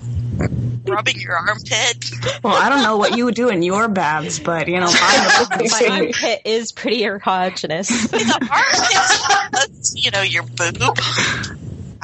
[0.84, 2.10] rubbing your armpit?
[2.42, 5.68] Well, I don't know what you would do in your baths, but you know, mine
[5.70, 7.88] My armpit is pretty erogenous.
[8.10, 10.98] The armpit, you know, your boob.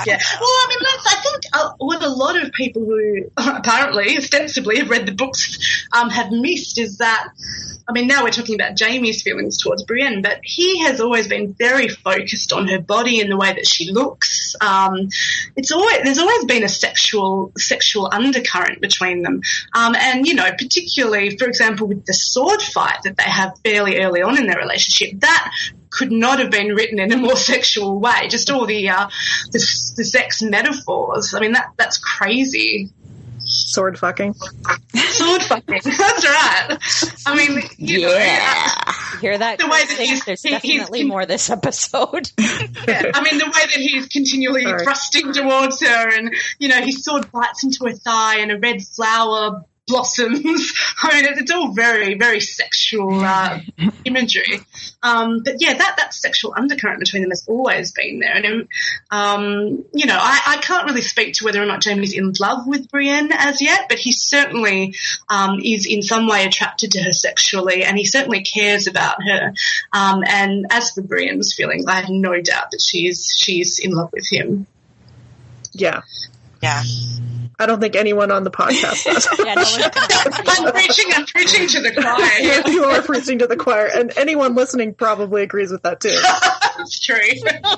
[0.07, 0.19] Yeah.
[0.41, 4.79] Well, I mean, that's, I think uh, what a lot of people who apparently, ostensibly,
[4.79, 7.29] have read the books um, have missed is that.
[7.89, 11.53] I mean, now we're talking about Jaime's feelings towards Brienne, but he has always been
[11.53, 14.55] very focused on her body and the way that she looks.
[14.61, 15.09] Um,
[15.57, 19.41] it's always there's always been a sexual sexual undercurrent between them,
[19.75, 23.99] um, and you know, particularly, for example, with the sword fight that they have fairly
[23.99, 25.53] early on in their relationship, that
[25.93, 28.27] could not have been written in a more sexual way.
[28.29, 29.09] Just all the uh,
[29.53, 29.59] the,
[29.97, 31.35] the sex metaphors.
[31.35, 32.91] I mean, that that's crazy.
[33.45, 34.35] Sword fucking.
[34.95, 35.81] Sword fucking.
[35.85, 36.77] That's right.
[37.27, 38.69] I mean, you know, yeah.
[39.15, 39.59] You hear that?
[39.59, 42.31] The way that he's- There's he- he's definitely con- more this episode.
[42.89, 44.85] Yeah, I mean, the way that he's continually Sorry.
[44.85, 48.83] thrusting towards her, and you know, his sword bites into her thigh, and a red
[48.83, 50.73] flower blossoms.
[51.03, 53.61] I mean, it's all very, very sexual uh,
[54.05, 54.61] imagery.
[55.03, 58.69] Um, but yeah, that that sexual undercurrent between them has always been there, and
[59.11, 62.67] um, you know, I, I can't really speak to whether or not Jaime's in love
[62.67, 64.95] with Brienne as yet, but he certainly
[65.29, 69.55] um, is in some way attracted to her sexually, and he certainly cares about her.
[69.93, 74.11] Um, and as for Brienne's feelings, I have no doubt that she's she's in love
[74.13, 74.67] with him.
[75.73, 76.03] Yeah.
[76.63, 76.83] Yeah.
[77.63, 79.29] I don't think anyone on the podcast does.
[79.39, 79.63] yeah, no
[80.67, 82.63] I'm preaching, I'm preaching to the choir.
[82.73, 86.17] you are preaching to the choir, and anyone listening probably agrees with that too.
[86.79, 87.17] That's true.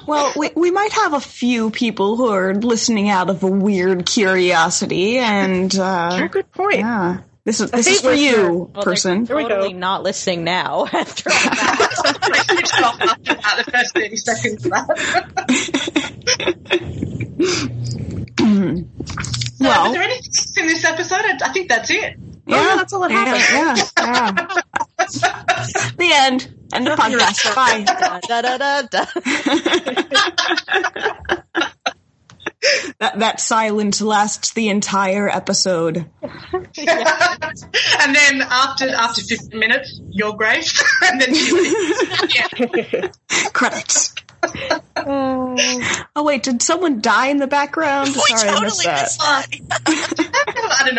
[0.07, 4.07] Well, we, we might have a few people who are listening out of a weird
[4.07, 6.79] curiosity, and uh, Good point.
[6.79, 9.21] yeah, this is this is for you, Well, they're person.
[9.21, 9.49] we go.
[9.49, 12.19] totally not listening now after all that.
[12.23, 14.67] I switched off after about the first 30 seconds
[18.45, 18.87] of that.
[19.55, 21.21] so, Well- was there anything else in this episode?
[21.25, 22.17] I, I think that's it.
[22.47, 23.91] Yeah, that's all that yeah, happened.
[23.99, 24.61] Yeah,
[24.99, 25.93] yeah.
[25.97, 26.55] the end.
[26.75, 27.55] End of podcast.
[27.55, 27.85] Bye.
[28.29, 29.07] da, da, da, da.
[32.99, 36.09] That that silence lasts the entire episode.
[36.23, 40.83] and then after after 15 minutes, your grace.
[41.03, 42.35] and then she leaves.
[42.35, 43.09] yeah.
[43.53, 44.15] Credits.
[44.97, 48.09] Oh wait, did someone die in the background?
[48.09, 49.03] We Sorry, I missed totally that.
[49.03, 49.47] missed that.
[50.81, 50.97] I don't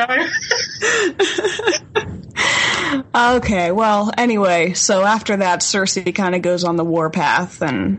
[3.14, 3.36] know.
[3.38, 7.98] Okay, well, anyway, so after that, Cersei kind of goes on the warpath and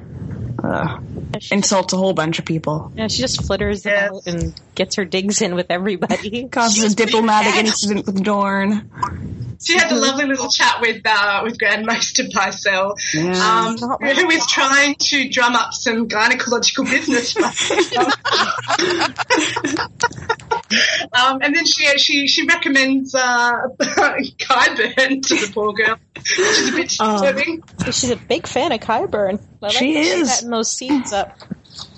[0.63, 0.99] uh,
[1.51, 2.93] insults a whole bunch of people.
[2.95, 4.11] Yeah, she just flitters Yes.
[4.11, 6.49] out and gets her digs in with everybody.
[6.49, 8.91] Causes a diplomatic incident with Dorne.
[9.63, 13.67] She had a lovely little chat with uh, with Grand Maester Pycelle, Yeah.
[13.69, 17.37] um, who is trying to drum up some gynecological business.
[21.13, 26.69] um, and then she she she recommends uh, Qyburn to the poor girl, which is
[26.69, 27.23] a bit Oh.
[27.23, 27.63] disturbing.
[27.87, 29.41] She's a big fan of Qyburn.
[29.63, 31.37] I like She is setting those seeds up.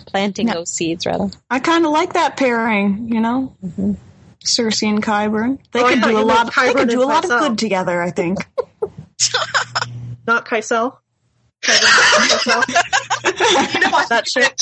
[0.06, 1.28] Planting those seeds, rather.
[1.50, 3.54] I kind of like that pairing, you know?
[4.56, 5.58] Cersei and Qyburn.
[5.72, 6.54] They Oh, could do a meant lot.
[6.54, 8.00] They could do a and lot of good together.
[8.02, 8.38] I think.
[10.26, 10.98] Not Pycelle.
[11.66, 11.74] You
[12.50, 12.62] know?
[14.08, 14.60] That shit.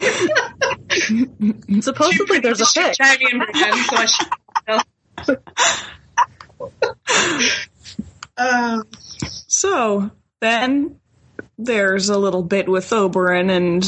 [1.84, 2.96] Supposedly there's a fic.
[3.00, 3.44] Jaime
[3.84, 5.38] so I should.
[8.36, 8.84] Um,
[9.48, 10.98] So then
[11.58, 13.84] there's a little bit with Oberyn and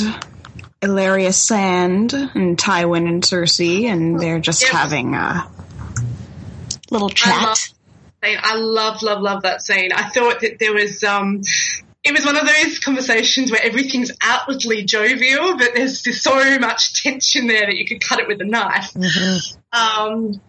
[0.82, 4.72] Ellaria Sand and Tywin and Cersei, and they're just Yep.
[4.72, 5.48] having a
[6.90, 7.70] little chat.
[8.24, 9.92] I love, love, love that scene.
[9.92, 11.42] I thought that there was, um,
[12.04, 17.02] it was one of those conversations where everything's outwardly jovial, but there's just so much
[17.02, 18.92] tension there that you could cut it with a knife.
[19.72, 20.40] Um,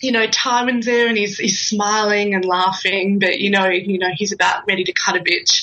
[0.00, 4.10] you know, Tywin's there and he's he's smiling and laughing, but you know, you know,
[4.12, 5.62] he's about ready to cut a bitch.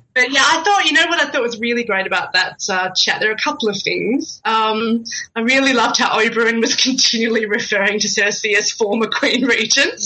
[0.20, 2.90] but yeah, I thought, you know, what I thought was really great about that uh,
[2.90, 3.20] chat.
[3.20, 4.40] There are a couple of things.
[4.44, 5.04] Um,
[5.34, 10.02] I really loved how Oberyn was continually referring to Cersei as former Queen Regent.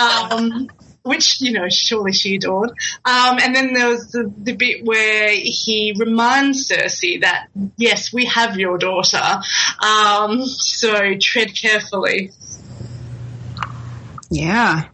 [0.00, 0.68] Um,
[1.02, 2.70] which you know surely she adored.
[3.04, 8.24] Um, and then there was the, the bit where he reminds Cersei that yes, we
[8.24, 9.40] have your daughter,
[9.80, 12.32] um, so tread carefully.
[14.28, 14.88] Yeah.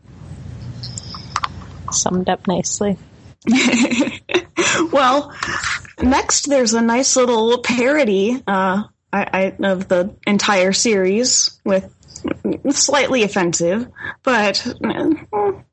[1.91, 2.99] Summed up nicely.
[4.93, 5.35] well,
[6.01, 11.93] next there's a nice little parody uh, I, I, of the entire series with
[12.71, 13.89] slightly offensive,
[14.23, 15.11] but uh,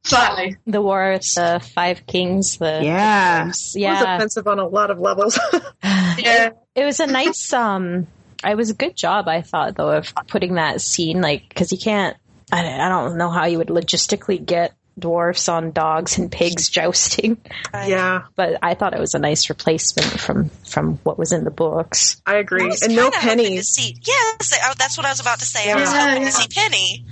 [0.04, 0.58] Slightly.
[0.66, 2.58] The War of the Five Kings.
[2.58, 3.44] The yeah.
[3.44, 4.16] It was yeah.
[4.16, 5.40] offensive on a lot of levels.
[6.18, 6.52] Yeah.
[6.76, 7.54] It was a nice.
[7.54, 8.08] Um,
[8.46, 11.78] it was a good job, I thought, though, of putting that scene like because you
[11.78, 12.18] can't.
[12.52, 17.38] I, I don't know how you would logistically get dwarfs on dogs and pigs jousting,
[17.74, 21.52] yeah, but I thought it was a nice replacement from from what was in the
[21.52, 22.22] books.
[22.26, 22.66] I I agree.
[22.68, 23.68] was And no kinda to pennies.
[23.70, 25.72] see- Yes, I- oh, that's what I was about to say.
[25.72, 26.30] I was Yeah, hoping yeah.
[26.30, 27.06] to see Penny.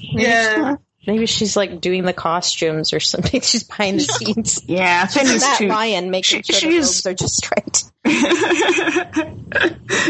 [0.00, 0.76] Yeah.
[1.06, 3.40] Maybe she's like doing the costumes or something.
[3.40, 4.60] She's behind the scenes.
[4.66, 5.68] Yeah, Penny's Matt too.
[5.68, 7.82] Ryan making she- sure the she's- robes are just right.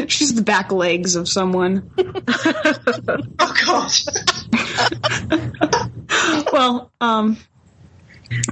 [0.08, 1.90] She's the back legs of someone.
[3.38, 3.92] Oh God.
[6.52, 7.36] well, um,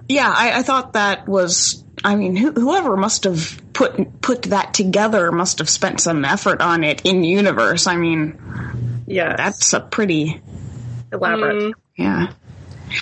[0.08, 1.82] yeah, I, I thought that was.
[2.02, 6.60] I mean, who, whoever must have put put that together must have spent some effort
[6.60, 7.86] on it in universe.
[7.86, 10.40] I mean, Yeah, that's a pretty
[11.12, 11.56] elaborate.
[11.56, 11.72] Mm.
[11.96, 12.32] yeah.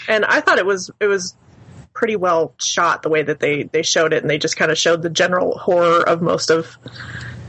[0.08, 1.34] and I thought it was it was
[1.94, 4.78] pretty well shot the way that they they showed it, and they just kind of
[4.78, 6.78] showed the general horror of most of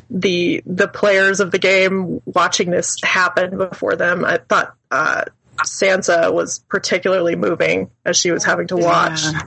[0.10, 4.26] the the players of the game watching this happen before them.
[4.26, 5.24] I thought uh,
[5.64, 9.24] Sansa was particularly moving as she was having to watch.
[9.24, 9.41] Yeah.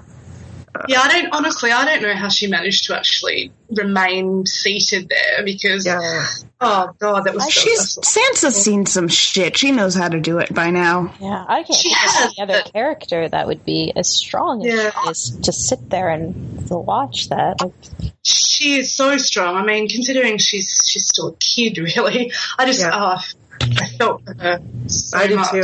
[0.89, 1.73] Yeah, I don't honestly.
[1.73, 6.27] I don't know how she managed to actually remain seated there because Yeah.
[6.61, 9.57] oh god, that was uh, so She's Sansa's seen some shit.
[9.57, 11.15] She knows how to do it by now.
[11.19, 14.67] Yeah, I can't She think of any other but- character that would be as strong
[14.67, 14.91] as Yeah.
[15.05, 17.57] she is to sit there and to watch that.
[17.63, 19.57] Like, she is so strong.
[19.57, 22.33] I mean, considering she's she's still a kid, really.
[22.59, 22.91] I just Yeah.
[22.93, 23.23] oh,
[23.63, 25.51] I felt for her so I did much.
[25.53, 25.63] too.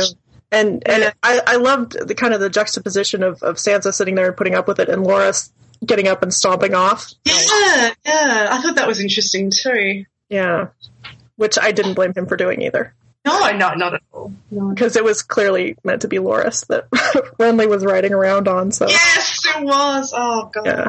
[0.53, 4.27] And and I, I loved the kind of the juxtaposition of, of Sansa sitting there
[4.27, 5.33] and putting up with it, and Laura
[5.83, 7.11] getting up and stomping off.
[7.25, 8.47] Yeah, yeah.
[8.51, 10.05] I thought that was interesting too.
[10.29, 10.67] Yeah,
[11.37, 12.93] which I didn't blame him for doing either.
[13.25, 14.33] No, no, not at all.
[14.51, 14.69] No.
[14.69, 16.89] because it was clearly meant to be Loras that
[17.39, 18.71] Renly was riding around on.
[18.71, 20.13] So Yes, it was.
[20.15, 20.87] Oh god, yeah,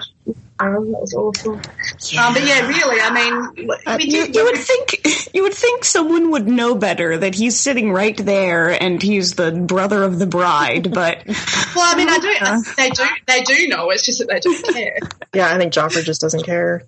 [0.58, 1.52] um, that was awful.
[1.54, 4.34] Um, but yeah, really, I mean, Uh, we you, did.
[4.34, 8.70] you would think you would think someone would know better that he's sitting right there
[8.70, 12.72] and he's the brother of the bride, but well, I mean, I do.
[12.76, 13.04] They do.
[13.26, 13.90] They do know.
[13.90, 14.98] It's just that they don't care.
[15.34, 15.54] yeah.
[15.54, 16.82] I think Joffrey just doesn't care.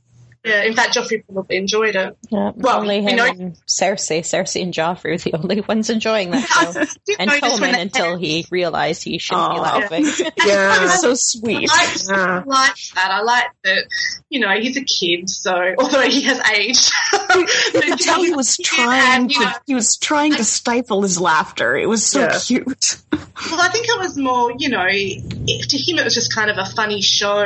[0.47, 0.63] Yeah.
[0.63, 2.17] In fact, Joffrey probably enjoyed it.
[2.31, 4.21] Yeah, Well, only we him know- and Cersei.
[4.21, 7.15] Cersei and Joffrey are the only ones enjoying that I show.
[7.19, 10.07] and notice when Tommen they- until he realized he shouldn't be laughing.
[10.47, 10.89] Yeah.
[10.97, 11.69] so sweet.
[11.73, 12.43] I Yeah.
[12.47, 13.11] like that.
[13.11, 13.85] I like that.
[14.31, 16.91] You know, he's a kid, so although he has aged,
[17.75, 21.03] You could tell he was trying and, you know, to he was trying to stifle
[21.03, 21.77] his laughter.
[21.77, 22.39] It was so Yeah.
[22.39, 22.97] cute.
[23.13, 26.59] Well, I think it was more, you know, to him it was just kind of
[26.59, 27.45] a funny show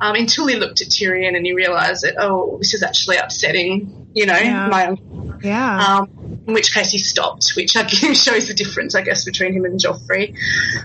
[0.00, 2.29] um, until he looked at Tyrion and he realised that, oh,
[2.60, 4.68] this is actually upsetting, you know, Yeah.
[4.68, 5.34] my uncle.
[5.42, 5.98] Yeah.
[5.98, 9.52] Um, in which case he stopped, which I guess shows the difference, I guess, between
[9.54, 10.34] him and Joffrey.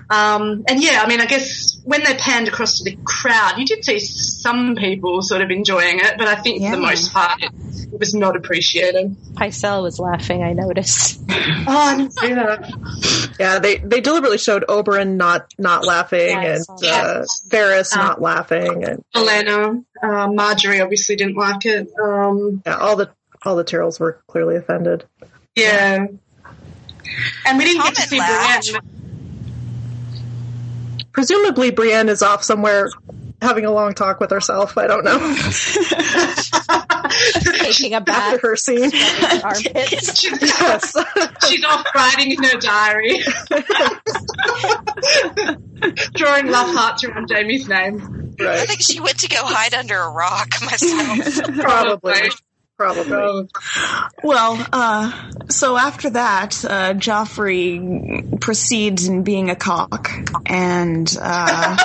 [0.10, 3.66] Um, and yeah, I mean, I guess when they panned across to the crowd, you
[3.66, 7.44] did see some people sort of enjoying it, but I think for the most part
[7.44, 7.52] it
[8.00, 9.16] was not appreciated.
[9.34, 11.22] Pycelle was laughing, I noticed.
[11.68, 13.36] Oh, I didn't see that.
[13.40, 18.04] Yeah, they they deliberately showed Oberyn not not laughing Yeah, and saw uh, Varys Um,
[18.04, 21.88] not laughing and Olenna, uh, Margaery obviously didn't like it.
[22.02, 23.12] Um, yeah, all the
[23.44, 25.06] all the Tyrells were clearly offended.
[25.56, 26.08] Yeah.
[27.46, 28.72] And we didn't get to see laughed.
[28.72, 28.90] Brienne.
[31.12, 32.90] Presumably, Brienne is off somewhere
[33.42, 34.78] having a long talk with herself.
[34.78, 35.18] I don't know
[37.64, 38.92] Taking a after bath, her scene.
[39.44, 40.20] armpits.
[40.26, 40.96] She's, yes,
[41.48, 43.20] she's off writing in her diary.
[46.14, 48.34] Drawing love hearts around Jaime's name.
[48.40, 51.44] I think she went to go hide under a rock myself.
[51.60, 52.30] Probably,
[52.78, 53.48] probably.
[54.24, 60.12] Well, uh, so after that, uh, Joffrey proceeds in being a cock,
[60.46, 61.78] and uh,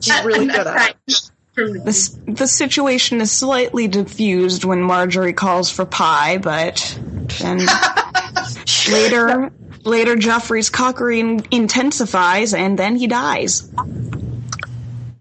[0.00, 1.30] She's really good at it.
[1.56, 7.00] The, the situation is slightly diffused when Margaery calls for pie, but
[7.40, 7.58] then
[8.92, 9.50] later,
[9.82, 13.68] later Joffrey's cockery in- intensifies, and then he dies.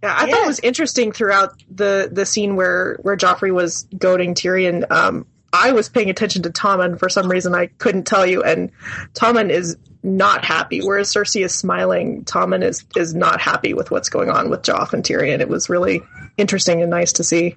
[0.03, 4.35] Yeah, I thought it was interesting throughout the the scene where where Joffrey was goading
[4.35, 4.89] Tyrion.
[4.91, 8.71] Um, I was paying attention to Tommen for some reason I couldn't tell you, and
[9.13, 10.81] Tommen is not happy.
[10.81, 14.93] Whereas Cersei is smiling, Tommen is is not happy with what's going on with Joff
[14.93, 15.39] and Tyrion.
[15.39, 16.01] It was really
[16.37, 17.55] interesting and nice to see.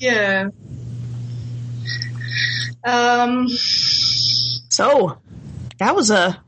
[0.00, 0.48] Yeah.
[2.84, 5.18] Um, So
[5.78, 6.40] that was a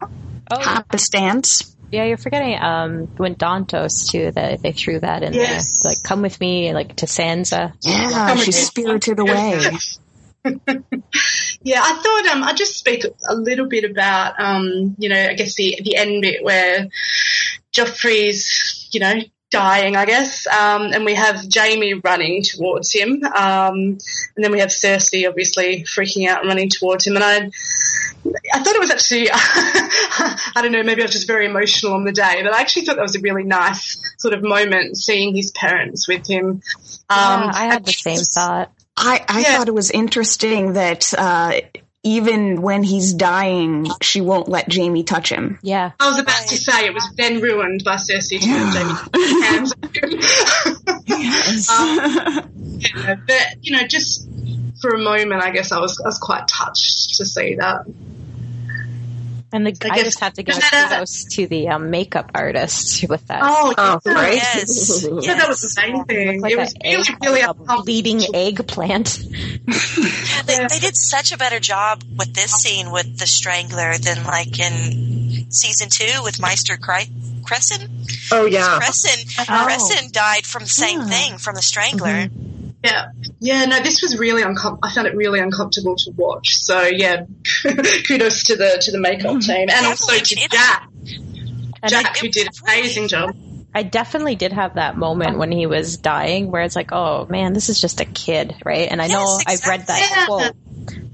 [0.53, 1.77] Oh, happenstance.
[1.93, 4.33] yeah, you're forgetting um, when Dontos too.
[4.33, 5.83] That they threw that in Yes.
[5.83, 7.73] there, like come with me, like to Sansa.
[7.83, 9.61] Yeah, she's spirited away.
[11.63, 15.35] yeah, I thought um, I'd just speak a little bit about, um, you know, I
[15.35, 16.89] guess the, the end bit where
[17.73, 19.21] Joffrey's, you know,
[19.51, 23.99] dying, I guess, um, and we have Jaime running towards him, um,
[24.37, 27.51] and then we have Cersei obviously freaking out and running towards him, and I,
[28.55, 32.05] I thought it was actually, I don't know, maybe I was just very emotional on
[32.05, 35.35] the day, but I actually thought that was a really nice sort of moment seeing
[35.35, 36.63] his parents with him.
[37.11, 38.71] Um, yeah, I had the same thought.
[39.01, 39.57] I, I Yeah.
[39.57, 41.61] thought it was interesting that uh,
[42.03, 45.59] even when he's dying, she won't let Jaime touch him.
[45.63, 49.75] Yeah, I was about to say it was then ruined by Cersei turning Jaime's hands.
[52.97, 54.27] Yeah, but you know, just
[54.81, 57.85] for a moment, I guess I was I was quite touched to see that.
[59.53, 60.89] And the, I I, guess- just have to give Yeah.
[60.91, 63.41] kudos to the um, makeup artist with that.
[63.43, 64.35] Oh, Oh, right.
[64.37, 66.41] Yes, yeah, that was the same thing.
[66.41, 67.85] Like it was a really, egg- really a uncomfortable.
[67.85, 69.19] bleeding eggplant.
[70.47, 74.59] They, they did such a better job with this scene with the Strangler than like
[74.59, 77.11] in season two with Maester Cre-
[77.43, 77.89] Cressen.
[78.33, 79.67] Oh yeah, Cressen, Oh.
[79.69, 81.07] Cressen died from the same Yeah.
[81.07, 82.29] thing from the Strangler.
[82.85, 83.07] Yeah,
[83.41, 83.65] yeah.
[83.67, 86.57] No, this was really uncom- I found it really uncomfortable to watch.
[86.57, 87.25] So yeah,
[87.63, 89.41] kudos to the to the makeup mm-hmm.
[89.41, 90.49] team and also to.
[90.51, 90.89] Jack.
[91.83, 93.35] And Jack, I, who did an amazing job.
[93.75, 97.53] I definitely did have that moment when he was dying where it's like, oh man,
[97.53, 98.91] this is just a kid, right?
[98.91, 100.27] And I know Yes, I've read that exactly.
[100.27, 100.57] quote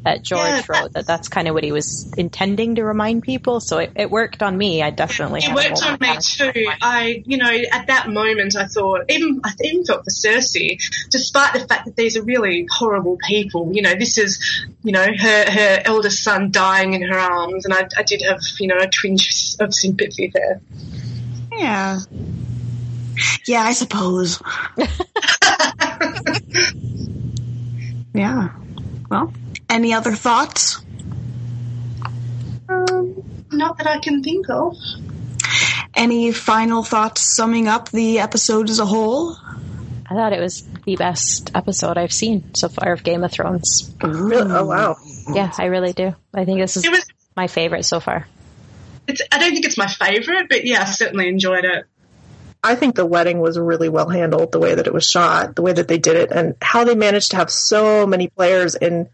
[0.07, 3.59] that George Yeah, wrote that that's kind of what he was intending to remind people.
[3.59, 4.81] So it, it worked on me.
[4.81, 6.21] I definitely It worked on me there.
[6.53, 6.69] too.
[6.81, 10.79] I, you know, at that moment, I thought, even I even felt for Cersei,
[11.11, 13.73] despite the fact that these are really horrible people.
[13.75, 14.39] You know, this is,
[14.85, 18.39] you know, her her eldest son dying in her arms, and I, I did have,
[18.61, 20.61] you know, a twinge of sympathy there.
[21.59, 21.99] Yeah.
[23.45, 24.41] Yeah, Well, that was a, yeah, a Yeah, I suppose.
[28.15, 28.51] yeah.
[29.11, 29.33] Well,
[29.77, 30.81] any other thoughts?
[32.69, 33.23] Um,
[33.53, 34.75] not that I can think of.
[35.95, 39.37] Any final thoughts summing up the episode as a whole?
[40.09, 43.95] I thought it was the best episode I've seen so far of Game of Thrones.
[44.03, 44.51] Really?
[44.51, 44.97] Oh wow.
[45.33, 46.15] Yeah, I really do.
[46.35, 47.05] I think this is It was.
[47.37, 48.27] my favorite so far.
[49.09, 51.85] It's, I don't think it's my favourite, but yeah, I certainly enjoyed it.
[52.65, 55.63] I think the wedding was really well handled, the way that it was shot, the
[55.63, 59.09] way that they did it, and how they managed to have so many players in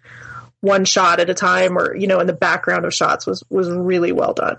[0.63, 3.69] one shot at a time, or you know, in the background of shots was was
[3.71, 4.57] really well done.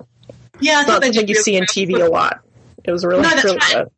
[0.59, 2.41] Yeah, I It's not thought they something you see in TV a lot.
[2.83, 3.73] It was really No, that's really right.
[3.73, 3.91] good.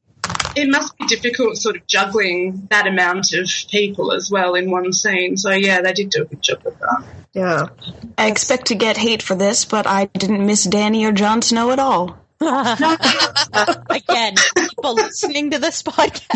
[0.56, 4.94] It must be difficult, sort of juggling that amount of people as well in one
[4.94, 5.36] scene.
[5.36, 7.04] So yeah, they did do a good job with that.
[7.34, 7.68] Yeah,
[8.18, 11.72] I expect to get hate for this, but I didn't miss Dany or Jon Snow
[11.72, 12.18] at all.
[12.42, 16.34] Again, people listening to this podcast.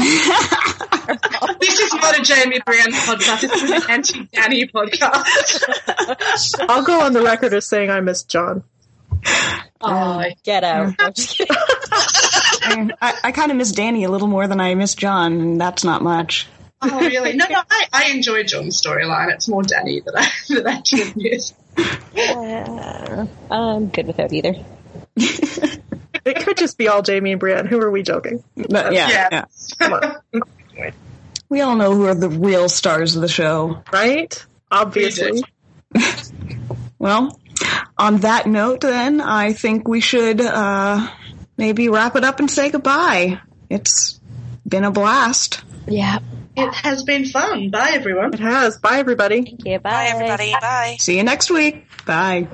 [1.60, 3.42] This is not a Jaime Brown podcast.
[3.42, 6.56] This is an anti-Dany podcast.
[6.70, 8.64] I'll go on the record as saying I miss Jon.
[9.82, 10.96] Oh, Get out.
[11.00, 11.52] I'm just kidding.
[11.52, 15.60] I, I, I kind of miss Dany a little more than I miss Jon, and
[15.60, 16.48] that's not much.
[16.82, 17.34] oh, really?
[17.34, 17.62] No, no.
[17.70, 19.34] I, I enjoy Jon's storyline.
[19.34, 21.54] It's more Dany that I that I did miss.
[22.18, 24.54] Uh, I'm good without either.
[26.26, 27.66] It could just be all Jaime and Brienne.
[27.66, 28.44] Who are we joking?
[28.56, 29.46] But yeah, Yeah.
[30.32, 30.42] yeah.
[31.50, 33.82] We all know who are the real stars of the show.
[33.92, 34.46] right?
[34.72, 35.44] Obviously.
[37.00, 37.40] Well,
[37.98, 41.10] on that note, then I think we should uh,
[41.56, 43.40] maybe wrap it up and say goodbye.
[43.70, 44.20] It's
[44.68, 45.62] been a blast.
[45.88, 46.20] Yeah.
[46.58, 47.70] It has been fun.
[47.70, 48.34] Bye, everyone.
[48.34, 48.78] It has.
[48.80, 49.44] Bye, everybody.
[49.44, 49.80] Thank you.
[49.80, 50.52] Bye, everybody.
[50.52, 50.98] Bye.
[51.00, 51.88] See you next week.
[52.06, 52.50] Bye.